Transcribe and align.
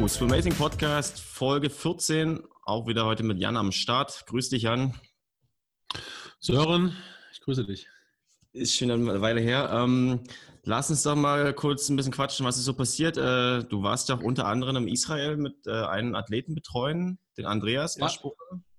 Jo, 0.00 0.08
Swim 0.08 0.32
Amazing 0.32 0.54
Podcast, 0.54 1.20
Folge 1.20 1.68
14. 1.68 2.40
Auch 2.64 2.86
wieder 2.86 3.04
heute 3.04 3.22
mit 3.22 3.38
Jan 3.38 3.58
am 3.58 3.70
Start. 3.70 4.24
Grüß 4.28 4.48
dich, 4.48 4.62
Jan. 4.62 4.94
Sören, 6.38 6.96
ich 7.34 7.40
grüße 7.42 7.66
dich. 7.66 7.86
Ist 8.52 8.74
schon 8.74 8.90
eine 8.90 9.20
Weile 9.20 9.42
her. 9.42 9.68
Ähm, 9.70 10.22
lass 10.62 10.88
uns 10.88 11.02
doch 11.02 11.16
mal 11.16 11.52
kurz 11.52 11.90
ein 11.90 11.96
bisschen 11.96 12.14
quatschen, 12.14 12.46
was 12.46 12.56
ist 12.56 12.64
so 12.64 12.72
passiert. 12.72 13.18
Äh, 13.18 13.64
du 13.64 13.82
warst 13.82 14.08
ja 14.08 14.14
auch 14.16 14.22
unter 14.22 14.46
anderem 14.46 14.76
in 14.76 14.88
Israel 14.88 15.36
mit 15.36 15.66
äh, 15.66 15.84
einem 15.84 16.14
Athleten 16.14 16.54
betreuen, 16.54 17.18
den 17.36 17.44
Andreas 17.44 17.96
ja. 17.96 18.10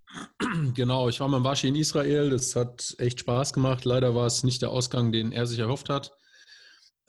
Genau, 0.74 1.08
ich 1.08 1.20
war 1.20 1.28
mit 1.28 1.44
Washi 1.44 1.68
in 1.68 1.76
Israel. 1.76 2.32
Das 2.32 2.56
hat 2.56 2.96
echt 2.98 3.20
Spaß 3.20 3.54
gemacht. 3.54 3.86
Leider 3.86 4.16
war 4.16 4.26
es 4.26 4.44
nicht 4.44 4.64
der 4.64 4.72
Ausgang, 4.72 5.12
den 5.12 5.34
er 5.34 5.46
sich 5.46 5.60
erhofft 5.60 5.90
hat. 5.90 6.14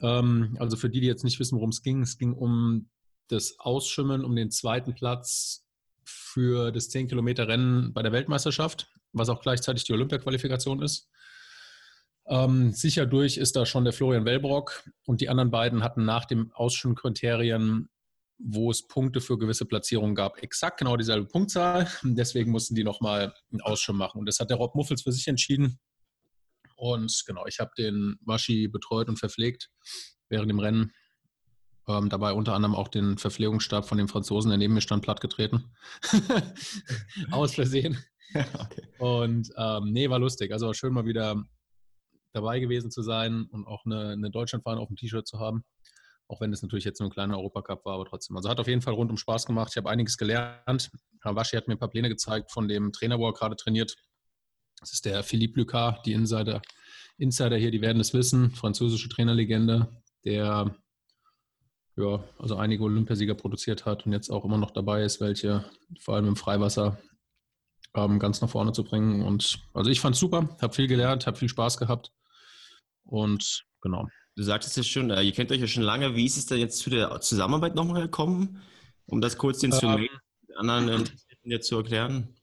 Ähm, 0.00 0.54
also 0.60 0.76
für 0.76 0.90
die, 0.90 1.00
die 1.00 1.06
jetzt 1.06 1.24
nicht 1.24 1.40
wissen, 1.40 1.56
worum 1.56 1.70
es 1.70 1.82
ging, 1.82 2.02
es 2.02 2.18
ging 2.18 2.34
um 2.34 2.90
das 3.32 3.58
Ausschwimmen 3.58 4.24
um 4.24 4.36
den 4.36 4.50
zweiten 4.50 4.94
Platz 4.94 5.66
für 6.04 6.70
das 6.72 6.88
10 6.90 7.08
Kilometer 7.08 7.48
Rennen 7.48 7.92
bei 7.92 8.02
der 8.02 8.12
Weltmeisterschaft, 8.12 8.88
was 9.12 9.28
auch 9.28 9.40
gleichzeitig 9.40 9.84
die 9.84 9.92
Olympia-Qualifikation 9.92 10.82
ist. 10.82 11.08
Ähm, 12.26 12.72
sicher 12.72 13.06
durch 13.06 13.36
ist 13.36 13.56
da 13.56 13.66
schon 13.66 13.84
der 13.84 13.92
Florian 13.92 14.24
Wellbrock 14.24 14.84
und 15.06 15.20
die 15.20 15.28
anderen 15.28 15.50
beiden 15.50 15.82
hatten 15.82 16.04
nach 16.04 16.24
dem 16.24 16.52
Ausschwimmkriterien, 16.52 17.88
wo 18.38 18.70
es 18.70 18.86
Punkte 18.86 19.20
für 19.20 19.38
gewisse 19.38 19.64
Platzierungen 19.64 20.14
gab, 20.14 20.42
exakt 20.42 20.78
genau 20.78 20.96
dieselbe 20.96 21.26
Punktzahl. 21.26 21.88
Deswegen 22.02 22.50
mussten 22.50 22.74
die 22.74 22.84
nochmal 22.84 23.34
einen 23.50 23.60
Ausschwimm 23.60 23.96
machen. 23.96 24.18
Und 24.18 24.26
das 24.26 24.38
hat 24.40 24.50
der 24.50 24.56
Rob 24.56 24.74
Muffels 24.74 25.02
für 25.02 25.12
sich 25.12 25.26
entschieden. 25.28 25.80
Und 26.76 27.22
genau, 27.26 27.46
ich 27.46 27.60
habe 27.60 27.70
den 27.76 28.16
Waschi 28.22 28.68
betreut 28.68 29.08
und 29.08 29.18
verpflegt 29.18 29.70
während 30.28 30.50
dem 30.50 30.58
Rennen. 30.58 30.92
Ähm, 31.88 32.08
dabei 32.08 32.32
unter 32.32 32.54
anderem 32.54 32.74
auch 32.74 32.88
den 32.88 33.18
Verpflegungsstab 33.18 33.88
von 33.88 33.98
dem 33.98 34.08
Franzosen, 34.08 34.50
der 34.50 34.58
neben 34.58 34.74
mir 34.74 34.80
stand, 34.80 35.02
plattgetreten. 35.02 35.74
Aus 37.30 37.54
Versehen. 37.54 37.98
okay. 38.34 38.82
Und 38.98 39.50
ähm, 39.56 39.92
nee, 39.92 40.08
war 40.08 40.18
lustig. 40.18 40.52
Also 40.52 40.72
schön 40.72 40.92
mal 40.92 41.06
wieder 41.06 41.42
dabei 42.32 42.60
gewesen 42.60 42.90
zu 42.90 43.02
sein 43.02 43.46
und 43.50 43.66
auch 43.66 43.84
eine, 43.84 44.10
eine 44.10 44.30
Deutschlandfahne 44.30 44.80
auf 44.80 44.88
dem 44.88 44.96
T-Shirt 44.96 45.26
zu 45.26 45.38
haben. 45.38 45.64
Auch 46.28 46.40
wenn 46.40 46.52
es 46.52 46.62
natürlich 46.62 46.84
jetzt 46.84 47.00
nur 47.00 47.10
ein 47.10 47.12
kleiner 47.12 47.36
Europacup 47.36 47.84
war, 47.84 47.94
aber 47.94 48.06
trotzdem. 48.06 48.36
Also 48.36 48.48
hat 48.48 48.60
auf 48.60 48.68
jeden 48.68 48.80
Fall 48.80 48.94
rundum 48.94 49.16
Spaß 49.16 49.44
gemacht. 49.44 49.72
Ich 49.72 49.76
habe 49.76 49.90
einiges 49.90 50.16
gelernt. 50.16 50.90
Waschi 51.24 51.56
hat 51.56 51.68
mir 51.68 51.74
ein 51.74 51.78
paar 51.78 51.90
Pläne 51.90 52.08
gezeigt 52.08 52.52
von 52.52 52.68
dem 52.68 52.92
Trainer, 52.92 53.18
wo 53.18 53.26
er 53.26 53.34
gerade 53.34 53.56
trainiert. 53.56 53.96
Das 54.80 54.92
ist 54.92 55.04
der 55.04 55.22
Philippe 55.22 55.60
Lucas, 55.60 56.00
die 56.04 56.12
Insider, 56.12 56.62
Insider 57.18 57.56
hier, 57.56 57.70
die 57.70 57.82
werden 57.82 58.00
es 58.00 58.14
wissen, 58.14 58.50
französische 58.50 59.08
Trainerlegende, 59.08 59.88
der 60.24 60.74
ja, 61.96 62.24
also 62.38 62.56
einige 62.56 62.84
Olympiasieger 62.84 63.34
produziert 63.34 63.84
hat 63.84 64.06
und 64.06 64.12
jetzt 64.12 64.30
auch 64.30 64.44
immer 64.44 64.58
noch 64.58 64.70
dabei 64.70 65.02
ist, 65.02 65.20
welche 65.20 65.64
vor 66.00 66.16
allem 66.16 66.28
im 66.28 66.36
Freiwasser 66.36 66.98
ähm, 67.94 68.18
ganz 68.18 68.40
nach 68.40 68.48
vorne 68.48 68.72
zu 68.72 68.84
bringen. 68.84 69.22
Und 69.22 69.60
also 69.74 69.90
ich 69.90 70.00
fand 70.00 70.14
es 70.14 70.20
super, 70.20 70.56
habe 70.60 70.74
viel 70.74 70.86
gelernt, 70.86 71.26
habe 71.26 71.36
viel 71.36 71.48
Spaß 71.48 71.76
gehabt 71.76 72.12
und 73.04 73.64
genau. 73.80 74.08
Du 74.34 74.42
sagtest 74.42 74.76
ja 74.78 74.82
schon, 74.82 75.10
äh, 75.10 75.22
ihr 75.22 75.32
kennt 75.32 75.52
euch 75.52 75.60
ja 75.60 75.66
schon 75.66 75.82
lange. 75.82 76.16
Wie 76.16 76.24
ist 76.24 76.38
es 76.38 76.46
denn 76.46 76.58
jetzt 76.58 76.78
zu 76.78 76.88
der 76.88 77.20
Zusammenarbeit 77.20 77.74
nochmal 77.74 78.02
gekommen? 78.02 78.62
Um 79.04 79.20
das 79.20 79.36
kurz 79.36 79.58
den 79.58 79.74
ähm, 79.82 80.08
anderen 80.56 81.10
jetzt 81.42 81.66
zu 81.66 81.76
erklären. 81.76 82.34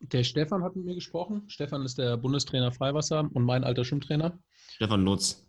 Der 0.00 0.24
Stefan 0.24 0.62
hat 0.62 0.76
mit 0.76 0.86
mir 0.86 0.94
gesprochen. 0.94 1.44
Stefan 1.48 1.82
ist 1.82 1.98
der 1.98 2.16
Bundestrainer 2.16 2.72
Freiwasser 2.72 3.28
und 3.32 3.44
mein 3.44 3.64
alter 3.64 3.84
Schwimmtrainer. 3.84 4.38
Stefan 4.68 5.04
Lutz. 5.04 5.46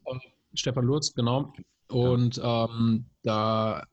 Stefan 0.53 0.85
Lutz, 0.85 1.13
genau. 1.13 1.53
Und 1.89 2.39
ähm, 2.43 3.05
da 3.23 3.85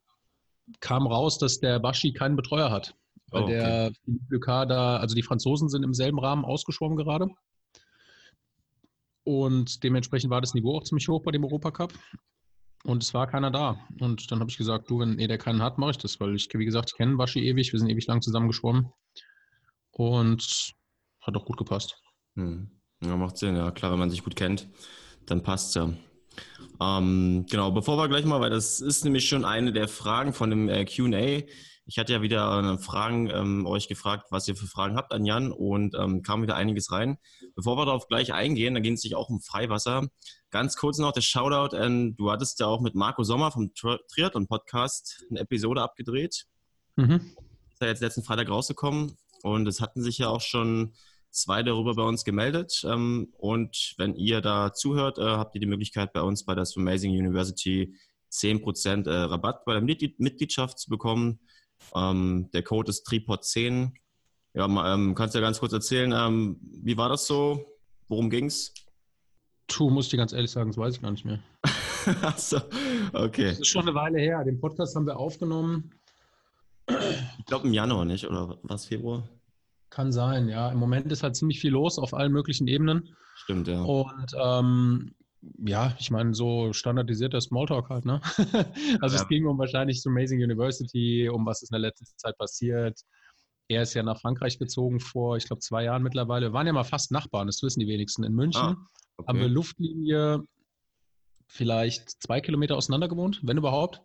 kam 0.80 1.06
raus, 1.06 1.38
dass 1.38 1.60
der 1.60 1.78
Baschi 1.78 2.12
keinen 2.12 2.36
Betreuer 2.36 2.70
hat. 2.70 2.94
Weil 3.30 3.42
oh, 3.42 3.44
okay. 3.44 3.54
der 3.54 3.92
Philippe 4.04 4.66
da, 4.68 4.96
also 4.96 5.14
die 5.14 5.22
Franzosen 5.22 5.68
sind 5.68 5.82
im 5.82 5.94
selben 5.94 6.18
Rahmen 6.18 6.44
ausgeschwommen 6.44 6.96
gerade. 6.96 7.28
Und 9.24 9.82
dementsprechend 9.82 10.30
war 10.30 10.40
das 10.40 10.54
Niveau 10.54 10.76
auch 10.76 10.84
ziemlich 10.84 11.08
hoch 11.08 11.22
bei 11.22 11.32
dem 11.32 11.44
Europacup. 11.44 11.92
Und 12.84 13.02
es 13.02 13.14
war 13.14 13.26
keiner 13.26 13.50
da. 13.50 13.78
Und 13.98 14.30
dann 14.30 14.40
habe 14.40 14.50
ich 14.50 14.58
gesagt, 14.58 14.90
du, 14.90 15.00
wenn 15.00 15.18
eh 15.18 15.26
der 15.26 15.38
keinen 15.38 15.62
hat, 15.62 15.78
mache 15.78 15.92
ich 15.92 15.98
das, 15.98 16.20
weil 16.20 16.34
ich, 16.34 16.48
wie 16.52 16.64
gesagt, 16.66 16.90
ich 16.90 16.96
kenne 16.96 17.16
Baschi 17.16 17.40
ewig, 17.40 17.72
wir 17.72 17.80
sind 17.80 17.88
ewig 17.88 18.06
lang 18.06 18.20
zusammen 18.20 18.48
geschwommen. 18.48 18.92
Und 19.90 20.74
hat 21.20 21.36
auch 21.36 21.46
gut 21.46 21.56
gepasst. 21.56 21.96
Hm. 22.34 22.70
Ja, 23.02 23.16
macht 23.16 23.38
Sinn, 23.38 23.56
ja. 23.56 23.70
Klar, 23.70 23.92
wenn 23.92 23.98
man 23.98 24.10
sich 24.10 24.22
gut 24.22 24.36
kennt, 24.36 24.68
dann 25.24 25.42
passt 25.42 25.70
es 25.70 25.74
ja. 25.74 25.90
Ähm, 26.80 27.46
genau, 27.48 27.70
bevor 27.70 27.96
wir 27.96 28.08
gleich 28.08 28.24
mal, 28.24 28.40
weil 28.40 28.50
das 28.50 28.80
ist 28.80 29.04
nämlich 29.04 29.28
schon 29.28 29.44
eine 29.44 29.72
der 29.72 29.88
Fragen 29.88 30.32
von 30.32 30.50
dem 30.50 30.68
äh, 30.68 30.84
QA. 30.84 31.46
Ich 31.86 31.98
hatte 31.98 32.14
ja 32.14 32.22
wieder 32.22 32.74
äh, 32.74 32.78
Fragen 32.78 33.30
ähm, 33.30 33.66
euch 33.66 33.88
gefragt, 33.88 34.28
was 34.30 34.48
ihr 34.48 34.56
für 34.56 34.66
Fragen 34.66 34.96
habt 34.96 35.12
an 35.12 35.24
Jan 35.24 35.52
und 35.52 35.94
ähm, 35.94 36.22
kam 36.22 36.42
wieder 36.42 36.56
einiges 36.56 36.90
rein. 36.90 37.18
Bevor 37.54 37.76
wir 37.76 37.84
darauf 37.84 38.08
gleich 38.08 38.32
eingehen, 38.32 38.74
da 38.74 38.80
geht 38.80 38.94
es 38.94 39.02
sich 39.02 39.14
auch 39.14 39.28
um 39.28 39.40
Freiwasser. 39.40 40.08
Ganz 40.50 40.76
kurz 40.76 40.98
noch 40.98 41.12
der 41.12 41.20
Shoutout, 41.20 41.76
an, 41.76 42.16
du 42.16 42.30
hattest 42.30 42.58
ja 42.60 42.66
auch 42.66 42.80
mit 42.80 42.94
Marco 42.94 43.22
Sommer 43.22 43.50
vom 43.50 43.72
Triathlon 43.74 44.46
Podcast 44.46 45.24
eine 45.30 45.40
Episode 45.40 45.82
abgedreht. 45.82 46.46
Mhm. 46.96 47.36
Ist 47.72 47.80
ja 47.80 47.88
jetzt 47.88 48.00
letzten 48.00 48.22
Freitag 48.22 48.48
rausgekommen 48.48 49.16
und 49.42 49.68
es 49.68 49.80
hatten 49.80 50.02
sich 50.02 50.18
ja 50.18 50.28
auch 50.28 50.40
schon 50.40 50.94
zwei 51.34 51.62
darüber 51.62 51.94
bei 51.94 52.02
uns 52.02 52.24
gemeldet. 52.24 52.84
Ähm, 52.88 53.32
und 53.36 53.94
wenn 53.98 54.14
ihr 54.14 54.40
da 54.40 54.72
zuhört, 54.72 55.18
äh, 55.18 55.22
habt 55.22 55.54
ihr 55.54 55.60
die 55.60 55.66
Möglichkeit 55.66 56.12
bei 56.12 56.22
uns 56.22 56.44
bei 56.44 56.54
der 56.54 56.66
Amazing 56.76 57.12
University 57.12 57.94
10% 58.32 59.08
äh, 59.08 59.14
Rabatt 59.14 59.64
bei 59.64 59.74
der 59.74 59.82
Mitgliedschaft 59.82 60.78
zu 60.78 60.90
bekommen. 60.90 61.40
Ähm, 61.94 62.48
der 62.52 62.62
Code 62.62 62.90
ist 62.90 63.06
Tripod10. 63.06 63.92
Ja, 64.54 64.94
ähm, 64.94 65.14
kannst 65.14 65.34
du 65.34 65.40
ja 65.40 65.44
ganz 65.44 65.58
kurz 65.58 65.72
erzählen, 65.72 66.56
wie 66.60 66.96
war 66.96 67.08
das 67.08 67.26
so? 67.26 67.64
Worum 68.08 68.30
ging's? 68.30 68.72
Tu, 69.66 69.90
muss 69.90 70.06
ich 70.06 70.10
dir 70.12 70.18
ganz 70.18 70.32
ehrlich 70.32 70.50
sagen, 70.50 70.70
das 70.70 70.78
weiß 70.78 70.94
ich 70.94 71.02
gar 71.02 71.10
nicht 71.10 71.24
mehr. 71.24 71.40
Achso, 72.22 72.58
okay. 73.12 73.48
Das 73.48 73.60
ist 73.60 73.68
schon 73.68 73.82
eine 73.82 73.94
Weile 73.94 74.20
her. 74.20 74.44
Den 74.44 74.60
Podcast 74.60 74.94
haben 74.94 75.06
wir 75.06 75.16
aufgenommen. 75.16 75.90
Ich 77.38 77.46
glaube 77.46 77.66
im 77.66 77.72
Januar 77.72 78.04
nicht, 78.04 78.26
oder 78.26 78.58
was, 78.62 78.86
Februar? 78.86 79.28
Kann 79.94 80.10
sein, 80.10 80.48
ja. 80.48 80.72
Im 80.72 80.78
Moment 80.78 81.12
ist 81.12 81.22
halt 81.22 81.36
ziemlich 81.36 81.60
viel 81.60 81.70
los 81.70 82.00
auf 82.00 82.14
allen 82.14 82.32
möglichen 82.32 82.66
Ebenen. 82.66 83.14
Stimmt, 83.36 83.68
ja. 83.68 83.80
Und 83.80 84.34
ähm, 84.36 85.14
ja, 85.64 85.94
ich 86.00 86.10
meine, 86.10 86.34
so 86.34 86.72
standardisierter 86.72 87.40
Smalltalk 87.40 87.90
halt, 87.90 88.04
ne? 88.04 88.20
also 89.00 89.14
ja. 89.14 89.22
es 89.22 89.28
ging 89.28 89.46
um 89.46 89.56
wahrscheinlich 89.56 90.02
so 90.02 90.10
Amazing 90.10 90.42
University, 90.42 91.28
um 91.28 91.46
was 91.46 91.62
ist 91.62 91.70
in 91.70 91.74
der 91.74 91.90
letzten 91.90 92.06
Zeit 92.16 92.36
passiert. 92.38 92.98
Er 93.68 93.82
ist 93.82 93.94
ja 93.94 94.02
nach 94.02 94.20
Frankreich 94.20 94.58
gezogen 94.58 94.98
vor, 94.98 95.36
ich 95.36 95.46
glaube, 95.46 95.60
zwei 95.60 95.84
Jahren 95.84 96.02
mittlerweile. 96.02 96.46
Wir 96.46 96.52
waren 96.54 96.66
ja 96.66 96.72
mal 96.72 96.82
fast 96.82 97.12
Nachbarn, 97.12 97.46
das 97.46 97.62
wissen 97.62 97.78
die 97.78 97.86
wenigsten. 97.86 98.24
In 98.24 98.34
München 98.34 98.60
ah, 98.60 98.76
okay. 99.16 99.28
haben 99.28 99.38
wir 99.38 99.48
Luftlinie 99.48 100.40
vielleicht 101.46 102.20
zwei 102.20 102.40
Kilometer 102.40 102.76
auseinander 102.76 103.06
gewohnt, 103.06 103.38
wenn 103.44 103.58
überhaupt. 103.58 104.02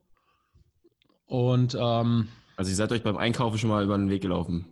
Und 1.25 1.75
ähm, 1.79 2.27
also 2.57 2.69
ihr 2.69 2.75
seid 2.75 2.91
euch 2.91 3.01
beim 3.01 3.17
Einkaufen 3.17 3.57
schon 3.57 3.71
mal 3.71 3.83
über 3.83 3.97
den 3.97 4.11
Weg 4.11 4.21
gelaufen. 4.21 4.67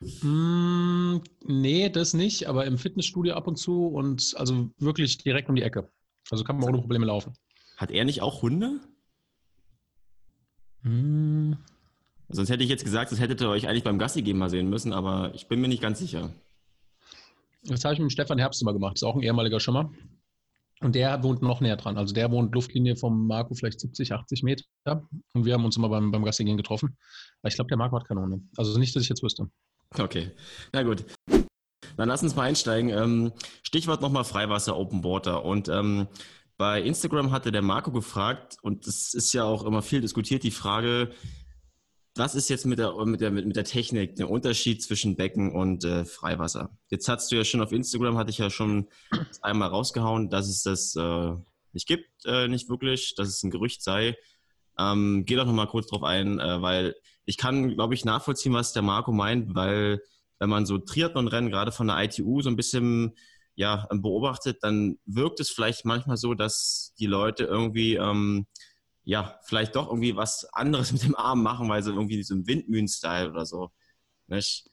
Mm, 0.00 1.18
nee, 1.44 1.90
das 1.90 2.14
nicht, 2.14 2.48
aber 2.48 2.64
im 2.64 2.78
Fitnessstudio 2.78 3.34
ab 3.34 3.46
und 3.46 3.56
zu 3.56 3.86
und 3.86 4.34
also 4.36 4.70
wirklich 4.78 5.18
direkt 5.18 5.48
um 5.48 5.56
die 5.56 5.62
Ecke. 5.62 5.90
Also 6.30 6.44
kann 6.44 6.56
man 6.56 6.68
ohne 6.68 6.78
Probleme 6.78 7.06
laufen. 7.06 7.34
Hat 7.76 7.90
er 7.90 8.04
nicht 8.04 8.22
auch 8.22 8.42
Hunde? 8.42 8.80
Mm. 10.82 11.52
Sonst 12.28 12.48
hätte 12.48 12.62
ich 12.62 12.70
jetzt 12.70 12.84
gesagt, 12.84 13.12
das 13.12 13.20
hättet 13.20 13.40
ihr 13.40 13.48
euch 13.48 13.68
eigentlich 13.68 13.84
beim 13.84 13.98
Gassi 13.98 14.22
gehen 14.22 14.38
mal 14.38 14.50
sehen 14.50 14.70
müssen, 14.70 14.92
aber 14.92 15.34
ich 15.34 15.48
bin 15.48 15.60
mir 15.60 15.68
nicht 15.68 15.82
ganz 15.82 15.98
sicher. 15.98 16.32
Das 17.64 17.84
habe 17.84 17.94
ich 17.94 18.00
mit 18.00 18.12
Stefan 18.12 18.38
Herbst 18.38 18.62
immer 18.62 18.72
gemacht. 18.72 18.94
Das 18.94 19.02
ist 19.02 19.08
auch 19.08 19.16
ein 19.16 19.22
ehemaliger 19.22 19.60
Schimmer. 19.60 19.92
Und 20.80 20.94
der 20.94 21.22
wohnt 21.22 21.42
noch 21.42 21.60
näher 21.60 21.76
dran. 21.76 21.98
Also 21.98 22.14
der 22.14 22.30
wohnt 22.30 22.54
Luftlinie 22.54 22.96
vom 22.96 23.26
Marco 23.26 23.54
vielleicht 23.54 23.80
70, 23.80 24.12
80 24.12 24.42
Meter. 24.44 24.64
Und 25.34 25.44
wir 25.44 25.52
haben 25.52 25.64
uns 25.64 25.76
immer 25.76 25.90
beim, 25.90 26.10
beim 26.10 26.24
Gassi 26.24 26.44
gehen 26.44 26.56
getroffen. 26.56 26.96
Aber 27.42 27.48
ich 27.48 27.54
glaube, 27.54 27.68
der 27.68 27.76
Marco 27.76 27.96
hat 27.96 28.08
keine 28.08 28.22
Hunde. 28.22 28.40
Also 28.56 28.78
nicht, 28.78 28.96
dass 28.96 29.02
ich 29.02 29.10
jetzt 29.10 29.22
wüsste. 29.22 29.50
Okay, 29.98 30.30
na 30.72 30.82
gut. 30.82 31.04
Dann 31.96 32.08
lass 32.08 32.22
uns 32.22 32.36
mal 32.36 32.44
einsteigen. 32.44 32.90
Ähm, 32.90 33.32
Stichwort 33.62 34.00
nochmal 34.00 34.24
Freiwasser 34.24 34.76
Open 34.76 35.04
Water. 35.04 35.44
Und 35.44 35.68
ähm, 35.68 36.08
bei 36.56 36.80
Instagram 36.80 37.32
hatte 37.32 37.52
der 37.52 37.62
Marco 37.62 37.90
gefragt, 37.90 38.56
und 38.62 38.86
das 38.86 39.14
ist 39.14 39.32
ja 39.32 39.44
auch 39.44 39.64
immer 39.64 39.82
viel 39.82 40.00
diskutiert, 40.00 40.42
die 40.42 40.50
Frage, 40.50 41.10
was 42.16 42.34
ist 42.34 42.50
jetzt 42.50 42.66
mit 42.66 42.78
der, 42.78 42.94
mit 43.04 43.20
der, 43.20 43.30
mit 43.30 43.56
der 43.56 43.64
Technik, 43.64 44.16
der 44.16 44.30
Unterschied 44.30 44.82
zwischen 44.82 45.16
Becken 45.16 45.52
und 45.52 45.84
äh, 45.84 46.04
Freiwasser? 46.04 46.70
Jetzt 46.88 47.08
hast 47.08 47.30
du 47.30 47.36
ja 47.36 47.44
schon 47.44 47.62
auf 47.62 47.72
Instagram, 47.72 48.18
hatte 48.18 48.30
ich 48.30 48.38
ja 48.38 48.50
schon 48.50 48.88
einmal 49.42 49.68
rausgehauen, 49.68 50.28
dass 50.28 50.48
es 50.48 50.62
das 50.62 50.94
äh, 50.96 51.32
nicht 51.72 51.86
gibt, 51.86 52.08
äh, 52.26 52.48
nicht 52.48 52.68
wirklich, 52.68 53.14
dass 53.14 53.28
es 53.28 53.42
ein 53.42 53.50
Gerücht 53.50 53.82
sei. 53.82 54.16
Ähm, 54.78 55.24
geh 55.26 55.36
doch 55.36 55.46
nochmal 55.46 55.66
kurz 55.66 55.88
drauf 55.88 56.02
ein, 56.02 56.40
äh, 56.40 56.62
weil 56.62 56.94
ich 57.24 57.36
kann, 57.36 57.74
glaube 57.74 57.94
ich, 57.94 58.04
nachvollziehen, 58.04 58.52
was 58.52 58.72
der 58.72 58.82
Marco 58.82 59.12
meint, 59.12 59.54
weil 59.54 60.00
wenn 60.38 60.48
man 60.48 60.66
so 60.66 60.78
Triathlon-Rennen 60.78 61.50
gerade 61.50 61.72
von 61.72 61.86
der 61.86 62.02
ITU 62.02 62.40
so 62.40 62.48
ein 62.48 62.56
bisschen 62.56 63.14
ja, 63.54 63.86
beobachtet, 63.90 64.58
dann 64.62 64.98
wirkt 65.04 65.38
es 65.40 65.50
vielleicht 65.50 65.84
manchmal 65.84 66.16
so, 66.16 66.34
dass 66.34 66.94
die 66.98 67.06
Leute 67.06 67.44
irgendwie 67.44 67.96
ähm, 67.96 68.46
ja, 69.04 69.38
vielleicht 69.42 69.76
doch 69.76 69.88
irgendwie 69.88 70.16
was 70.16 70.44
anderes 70.52 70.92
mit 70.92 71.02
dem 71.02 71.16
Arm 71.16 71.42
machen, 71.42 71.68
weil 71.68 71.82
sie 71.82 71.90
irgendwie 71.90 72.22
so 72.22 72.34
im 72.34 72.46
Windmühlen-Style 72.46 73.30
oder 73.30 73.46
so. 73.46 73.70
Nicht? 74.28 74.70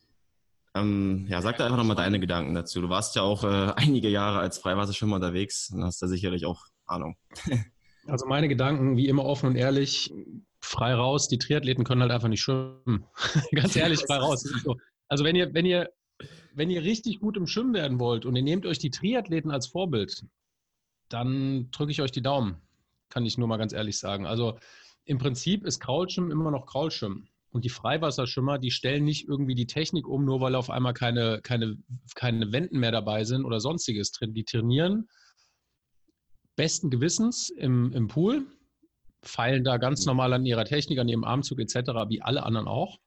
Ähm, 0.75 1.25
ja, 1.29 1.41
sag 1.41 1.57
da 1.57 1.65
einfach 1.65 1.77
nochmal 1.77 1.95
deine 1.95 2.19
Gedanken 2.19 2.53
dazu. 2.53 2.81
Du 2.81 2.89
warst 2.89 3.15
ja 3.15 3.23
auch 3.23 3.43
äh, 3.43 3.47
einige 3.75 4.09
Jahre 4.09 4.39
als 4.39 4.59
Freiwasserschwimmer 4.59 5.15
unterwegs 5.15 5.71
und 5.73 5.83
hast 5.83 6.01
da 6.01 6.07
sicherlich 6.07 6.45
auch 6.45 6.65
Ahnung. 6.85 7.17
Also 8.09 8.25
meine 8.25 8.47
Gedanken, 8.47 8.95
wie 8.95 9.09
immer 9.09 9.25
offen 9.25 9.47
und 9.47 9.57
ehrlich, 9.57 10.13
frei 10.59 10.93
raus. 10.93 11.27
Die 11.27 11.37
Triathleten 11.37 11.83
können 11.83 12.01
halt 12.01 12.11
einfach 12.11 12.27
nicht 12.27 12.41
schwimmen. 12.41 13.05
Ganz 13.53 13.75
ehrlich, 13.75 14.01
frei 14.01 14.17
raus. 14.17 14.41
So. 14.41 14.75
Also 15.07 15.23
wenn 15.23 15.35
ihr, 15.35 15.53
wenn 15.53 15.65
ihr, 15.65 15.89
wenn 16.53 16.69
ihr 16.69 16.83
richtig 16.83 17.19
gut 17.19 17.37
im 17.37 17.47
Schwimmen 17.47 17.73
werden 17.73 17.99
wollt 17.99 18.25
und 18.25 18.35
ihr 18.35 18.43
nehmt 18.43 18.65
euch 18.65 18.79
die 18.79 18.89
Triathleten 18.89 19.51
als 19.51 19.67
Vorbild, 19.67 20.25
dann 21.09 21.69
drücke 21.71 21.91
ich 21.91 22.01
euch 22.01 22.11
die 22.11 22.21
Daumen. 22.21 22.61
Kann 23.09 23.25
ich 23.25 23.37
nur 23.37 23.47
mal 23.47 23.57
ganz 23.57 23.73
ehrlich 23.73 23.97
sagen. 23.97 24.25
Also 24.25 24.57
im 25.05 25.17
Prinzip 25.17 25.65
ist 25.65 25.79
Kraulschwimmen 25.79 26.31
immer 26.31 26.51
noch 26.51 26.65
Kraulschwimmen. 26.65 27.29
Und 27.49 27.63
die 27.63 27.69
Freiwasserschwimmer, 27.69 28.59
die 28.59 28.71
stellen 28.71 29.05
nicht 29.05 29.27
irgendwie 29.27 29.55
die 29.55 29.67
Technik 29.67 30.07
um, 30.07 30.25
nur 30.25 30.41
weil 30.41 30.53
auf 30.55 30.69
einmal 30.69 30.93
keine, 30.93 31.39
keine, 31.41 31.77
keine 32.13 32.51
Wenden 32.51 32.79
mehr 32.79 32.91
dabei 32.91 33.23
sind 33.23 33.45
oder 33.45 33.61
sonstiges. 33.61 34.11
Die 34.11 34.43
trainieren 34.43 35.07
besten 36.57 36.89
Gewissens 36.89 37.49
im, 37.49 37.93
im 37.93 38.09
Pool, 38.09 38.45
feilen 39.23 39.63
da 39.63 39.77
ganz 39.77 40.05
mhm. 40.05 40.11
normal 40.11 40.33
an 40.33 40.45
ihrer 40.45 40.65
Technik, 40.65 40.99
an 40.99 41.09
ihrem 41.09 41.23
Armzug 41.23 41.59
etc., 41.59 41.75
wie 42.09 42.21
alle 42.21 42.43
anderen 42.43 42.67
auch. 42.67 42.97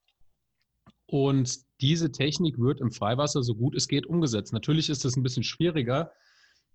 Und 1.07 1.59
diese 1.81 2.13
Technik 2.13 2.59
wird 2.59 2.81
im 2.81 2.93
Freiwasser 2.93 3.43
so 3.43 3.55
gut 3.55 3.75
es 3.75 3.89
geht 3.89 4.07
umgesetzt. 4.07 4.53
Natürlich 4.53 4.89
ist 4.89 5.05
es 5.05 5.17
ein 5.17 5.23
bisschen 5.23 5.43
schwieriger, 5.43 6.13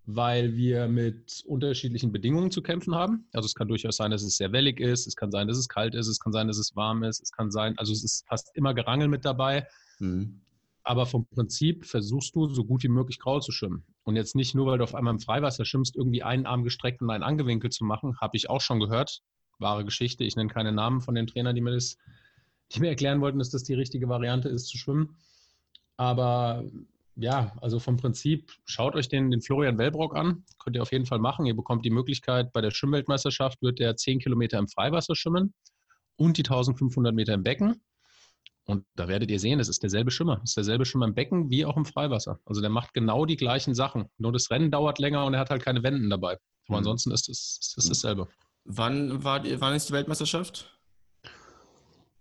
weil 0.05 0.55
wir 0.55 0.87
mit 0.87 1.43
unterschiedlichen 1.47 2.11
Bedingungen 2.11 2.51
zu 2.51 2.61
kämpfen 2.61 2.95
haben. 2.95 3.27
Also 3.33 3.45
es 3.45 3.55
kann 3.55 3.67
durchaus 3.67 3.97
sein, 3.97 4.11
dass 4.11 4.23
es 4.23 4.37
sehr 4.37 4.51
wellig 4.51 4.79
ist, 4.79 5.07
es 5.07 5.15
kann 5.15 5.31
sein, 5.31 5.47
dass 5.47 5.57
es 5.57 5.69
kalt 5.69 5.95
ist, 5.95 6.07
es 6.07 6.19
kann 6.19 6.33
sein, 6.33 6.47
dass 6.47 6.57
es 6.57 6.75
warm 6.75 7.03
ist, 7.03 7.21
es 7.21 7.31
kann 7.31 7.49
sein, 7.49 7.77
also 7.77 7.91
es 7.91 8.03
ist 8.03 8.27
fast 8.27 8.51
immer 8.55 8.73
Gerangel 8.73 9.07
mit 9.07 9.25
dabei. 9.25 9.67
Mhm. 9.99 10.41
Aber 10.87 11.07
vom 11.07 11.25
Prinzip 11.25 11.83
versuchst 11.83 12.35
du, 12.35 12.47
so 12.47 12.63
gut 12.63 12.83
wie 12.83 12.89
möglich 12.89 13.17
grau 13.17 13.39
zu 13.39 13.51
schwimmen. 13.51 13.83
Und 14.03 14.15
jetzt 14.15 14.35
nicht 14.35 14.53
nur, 14.53 14.67
weil 14.67 14.77
du 14.77 14.83
auf 14.83 14.93
einmal 14.93 15.15
im 15.15 15.19
Freiwasser 15.19 15.65
schwimmst, 15.65 15.95
irgendwie 15.95 16.21
einen 16.21 16.45
Arm 16.45 16.63
gestreckt 16.63 17.01
und 17.01 17.09
einen 17.09 17.23
angewinkelt 17.23 17.73
zu 17.73 17.83
machen, 17.83 18.19
habe 18.21 18.37
ich 18.37 18.51
auch 18.51 18.61
schon 18.61 18.79
gehört. 18.79 19.21
Wahre 19.57 19.83
Geschichte. 19.83 20.23
Ich 20.23 20.35
nenne 20.35 20.49
keine 20.49 20.71
Namen 20.71 21.01
von 21.01 21.15
den 21.15 21.25
Trainern, 21.25 21.55
die 21.55 21.61
mir 21.61 21.71
das, 21.71 21.97
die 22.71 22.81
mir 22.81 22.89
erklären 22.89 23.19
wollten, 23.19 23.39
dass 23.39 23.49
das 23.49 23.63
die 23.63 23.73
richtige 23.73 24.07
Variante 24.09 24.47
ist 24.47 24.67
zu 24.67 24.77
schwimmen. 24.77 25.17
Aber 25.97 26.63
ja, 27.15 27.51
also 27.61 27.79
vom 27.79 27.97
Prinzip, 27.97 28.51
schaut 28.65 28.93
euch 28.93 29.09
den, 29.09 29.31
den 29.31 29.41
Florian 29.41 29.79
Wellbrock 29.79 30.15
an. 30.15 30.43
Könnt 30.59 30.75
ihr 30.75 30.83
auf 30.83 30.91
jeden 30.91 31.07
Fall 31.07 31.19
machen. 31.19 31.47
Ihr 31.47 31.55
bekommt 31.55 31.83
die 31.83 31.89
Möglichkeit, 31.89 32.53
bei 32.53 32.61
der 32.61 32.69
Schwimmweltmeisterschaft 32.69 33.59
wird 33.63 33.79
der 33.79 33.95
10 33.95 34.19
Kilometer 34.19 34.59
im 34.59 34.67
Freiwasser 34.67 35.15
schwimmen 35.15 35.55
und 36.15 36.37
die 36.37 36.43
1500 36.43 37.15
Meter 37.15 37.33
im 37.33 37.41
Becken. 37.41 37.81
Und 38.65 38.85
da 38.95 39.07
werdet 39.07 39.29
ihr 39.29 39.39
sehen, 39.39 39.59
das 39.59 39.69
ist 39.69 39.83
derselbe 39.83 40.09
Schimmer. 40.09 40.37
Das 40.37 40.51
ist 40.51 40.57
derselbe 40.57 40.85
Schimmer 40.85 41.05
im 41.05 41.13
Becken 41.13 41.49
wie 41.51 41.65
auch 41.65 41.77
im 41.77 41.85
Freiwasser. 41.85 42.39
Also 42.45 42.61
der 42.61 42.71
macht 42.71 42.93
genau 42.93 43.25
die 43.25 43.37
gleichen 43.37 43.75
Sachen. 43.75 44.05
Nur 44.17 44.31
das 44.31 44.49
Rennen 44.49 44.71
dauert 44.71 44.97
länger 44.97 45.25
und 45.25 45.35
er 45.35 45.39
hat 45.39 45.51
halt 45.51 45.63
keine 45.63 45.83
Wenden 45.83 46.09
dabei. 46.09 46.37
Aber 46.67 46.77
mhm. 46.77 46.77
ansonsten 46.77 47.11
ist 47.11 47.29
es 47.29 47.59
ist, 47.61 47.77
ist 47.77 47.89
dasselbe. 47.89 48.27
Wann, 48.63 49.23
war 49.23 49.39
die, 49.39 49.61
wann 49.61 49.75
ist 49.75 49.89
die 49.89 49.93
Weltmeisterschaft? 49.93 50.79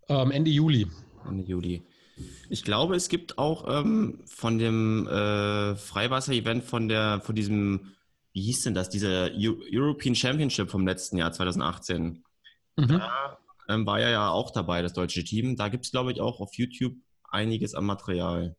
Ähm, 0.08 0.30
Ende 0.30 0.50
Juli. 0.50 0.86
Ende 1.26 1.44
Juli. 1.44 1.82
Ich 2.50 2.62
glaube, 2.62 2.94
es 2.94 3.08
gibt 3.08 3.38
auch 3.38 3.64
ähm, 3.66 4.22
von 4.26 4.58
dem 4.58 5.06
äh, 5.08 5.74
Freiwasser-Event 5.76 6.62
von 6.62 6.88
der, 6.88 7.22
von 7.22 7.34
diesem, 7.34 7.94
wie 8.32 8.42
hieß 8.42 8.64
denn 8.64 8.74
das, 8.74 8.90
dieser 8.90 9.30
European 9.34 10.14
Championship 10.14 10.70
vom 10.70 10.86
letzten 10.86 11.16
Jahr 11.16 11.32
2018. 11.32 12.22
Mhm. 12.76 12.88
Da 12.88 13.38
ähm, 13.68 13.86
war 13.86 14.00
ja 14.00 14.10
ja 14.10 14.30
auch 14.30 14.50
dabei, 14.50 14.82
das 14.82 14.92
deutsche 14.92 15.24
Team. 15.24 15.56
Da 15.56 15.68
gibt 15.68 15.84
es, 15.84 15.90
glaube 15.90 16.12
ich, 16.12 16.20
auch 16.20 16.40
auf 16.40 16.54
YouTube 16.54 16.94
einiges 17.30 17.74
an 17.74 17.84
Material. 17.84 18.56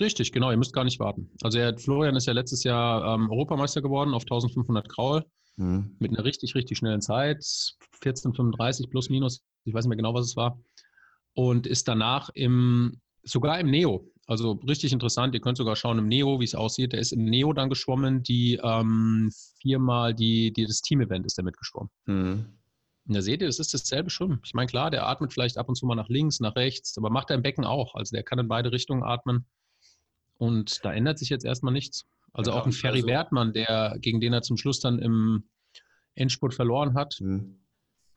Richtig, 0.00 0.32
genau. 0.32 0.50
Ihr 0.50 0.56
müsst 0.56 0.72
gar 0.72 0.84
nicht 0.84 1.00
warten. 1.00 1.30
Also 1.42 1.58
er, 1.58 1.78
Florian 1.78 2.16
ist 2.16 2.26
ja 2.26 2.32
letztes 2.32 2.64
Jahr 2.64 3.14
ähm, 3.14 3.30
Europameister 3.30 3.82
geworden 3.82 4.14
auf 4.14 4.22
1500 4.22 4.88
Kraul 4.88 5.24
mhm. 5.56 5.96
mit 5.98 6.12
einer 6.12 6.24
richtig, 6.24 6.54
richtig 6.54 6.78
schnellen 6.78 7.02
Zeit. 7.02 7.38
14,35 8.02 8.88
plus 8.88 9.10
minus. 9.10 9.42
Ich 9.64 9.74
weiß 9.74 9.84
nicht 9.84 9.90
mehr 9.90 9.96
genau, 9.96 10.14
was 10.14 10.26
es 10.26 10.36
war. 10.36 10.58
Und 11.34 11.66
ist 11.66 11.88
danach 11.88 12.30
im, 12.34 13.00
sogar 13.22 13.60
im 13.60 13.70
Neo. 13.70 14.08
Also 14.26 14.52
richtig 14.66 14.92
interessant. 14.92 15.34
Ihr 15.34 15.40
könnt 15.40 15.58
sogar 15.58 15.76
schauen 15.76 15.98
im 15.98 16.08
Neo, 16.08 16.40
wie 16.40 16.44
es 16.44 16.54
aussieht. 16.54 16.92
Der 16.92 17.00
ist 17.00 17.12
im 17.12 17.24
Neo 17.24 17.52
dann 17.52 17.68
geschwommen. 17.68 18.22
Die 18.22 18.58
ähm, 18.62 19.30
viermal 19.60 20.14
die, 20.14 20.52
die, 20.52 20.64
das 20.64 20.80
Team-Event 20.80 21.26
ist 21.26 21.38
er 21.38 21.44
mitgeschwommen. 21.44 21.90
Mhm. 22.06 22.58
Da 23.04 23.20
seht 23.20 23.40
ihr, 23.40 23.48
das 23.48 23.58
ist 23.58 23.74
dasselbe 23.74 24.10
schon. 24.10 24.40
Ich 24.44 24.54
meine, 24.54 24.68
klar, 24.68 24.90
der 24.90 25.06
atmet 25.06 25.32
vielleicht 25.32 25.58
ab 25.58 25.68
und 25.68 25.74
zu 25.74 25.86
mal 25.86 25.96
nach 25.96 26.08
links, 26.08 26.38
nach 26.40 26.54
rechts, 26.54 26.96
aber 26.96 27.10
macht 27.10 27.30
er 27.30 27.36
im 27.36 27.42
Becken 27.42 27.64
auch. 27.64 27.94
Also 27.94 28.14
der 28.14 28.22
kann 28.22 28.38
in 28.38 28.48
beide 28.48 28.70
Richtungen 28.70 29.02
atmen. 29.02 29.46
Und 30.38 30.84
da 30.84 30.92
ändert 30.92 31.18
sich 31.18 31.28
jetzt 31.28 31.44
erstmal 31.44 31.72
nichts. 31.72 32.06
Also 32.32 32.52
ja, 32.52 32.58
auch 32.58 32.66
ein 32.66 32.72
Ferry 32.72 32.98
also, 32.98 33.08
Wertmann, 33.08 33.52
der, 33.52 33.96
gegen 34.00 34.20
den 34.20 34.32
er 34.32 34.42
zum 34.42 34.56
Schluss 34.56 34.80
dann 34.80 34.98
im 34.98 35.44
Endspurt 36.14 36.54
verloren 36.54 36.94
hat, 36.94 37.18
mhm. 37.20 37.58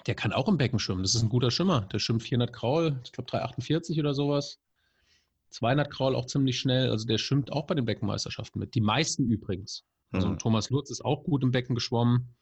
der 0.05 0.15
kann 0.15 0.33
auch 0.33 0.47
im 0.47 0.57
Becken 0.57 0.79
schwimmen. 0.79 1.01
Das 1.01 1.15
ist 1.15 1.23
ein 1.23 1.29
guter 1.29 1.51
Schimmer. 1.51 1.81
Der 1.91 1.99
schwimmt 1.99 2.23
400 2.23 2.53
Kraul, 2.53 2.99
ich 3.03 3.11
glaube 3.11 3.29
348 3.29 3.99
oder 3.99 4.13
sowas. 4.13 4.59
200 5.49 5.89
Kraul 5.89 6.15
auch 6.15 6.25
ziemlich 6.25 6.59
schnell. 6.59 6.89
Also 6.89 7.05
der 7.05 7.17
schwimmt 7.17 7.51
auch 7.51 7.65
bei 7.65 7.75
den 7.75 7.85
Beckenmeisterschaften 7.85 8.59
mit. 8.59 8.75
Die 8.75 8.81
meisten 8.81 9.25
übrigens. 9.25 9.83
Also 10.11 10.29
mhm. 10.29 10.37
Thomas 10.37 10.69
Lutz 10.69 10.91
ist 10.91 11.03
auch 11.03 11.23
gut 11.23 11.43
im 11.43 11.51
Becken 11.51 11.75
geschwommen. 11.75 12.35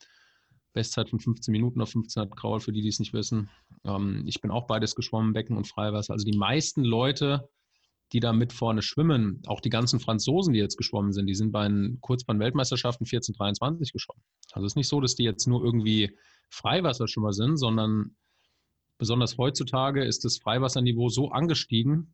Bestzeit 0.74 1.10
von 1.10 1.20
15 1.20 1.52
Minuten 1.52 1.82
auf 1.82 1.90
1500 1.90 2.36
Kraul, 2.36 2.60
für 2.60 2.72
die, 2.72 2.82
die 2.82 2.90
es 2.90 3.00
nicht 3.00 3.14
wissen. 3.14 3.50
Ähm, 3.84 4.24
ich 4.26 4.42
bin 4.42 4.52
auch 4.52 4.68
beides 4.68 4.96
geschwommen, 4.96 5.34
Becken 5.34 5.58
und 5.58 5.68
Freiwasser. 5.68 6.14
Also 6.14 6.26
die 6.26 6.38
meisten 6.38 6.84
Leute, 6.84 7.50
die 8.12 8.20
da 8.20 8.34
mit 8.34 8.54
vorne 8.54 8.82
schwimmen, 8.82 9.42
auch 9.48 9.62
die 9.62 9.70
ganzen 9.70 10.00
Franzosen, 10.00 10.54
die 10.54 10.60
jetzt 10.60 10.78
geschwommen 10.78 11.14
sind, 11.14 11.28
die 11.28 11.36
sind 11.36 11.52
bei 11.52 11.68
den 11.68 12.00
Kurzbahn-Weltmeisterschaften 12.02 13.06
1423 13.06 13.92
geschwommen. 13.94 14.24
Also 14.52 14.66
es 14.66 14.74
ist 14.74 14.78
nicht 14.78 14.88
so, 14.88 15.02
dass 15.02 15.16
die 15.16 15.24
jetzt 15.24 15.48
nur 15.48 15.64
irgendwie 15.64 16.16
Freiwasserschwimmer 16.50 17.34
sind, 17.34 17.58
sondern 17.58 18.16
besonders 19.00 19.38
heutzutage 19.38 20.04
ist 20.04 20.26
das 20.26 20.38
Freiwasserniveau 20.38 21.10
so 21.10 21.32
angestiegen, 21.32 22.14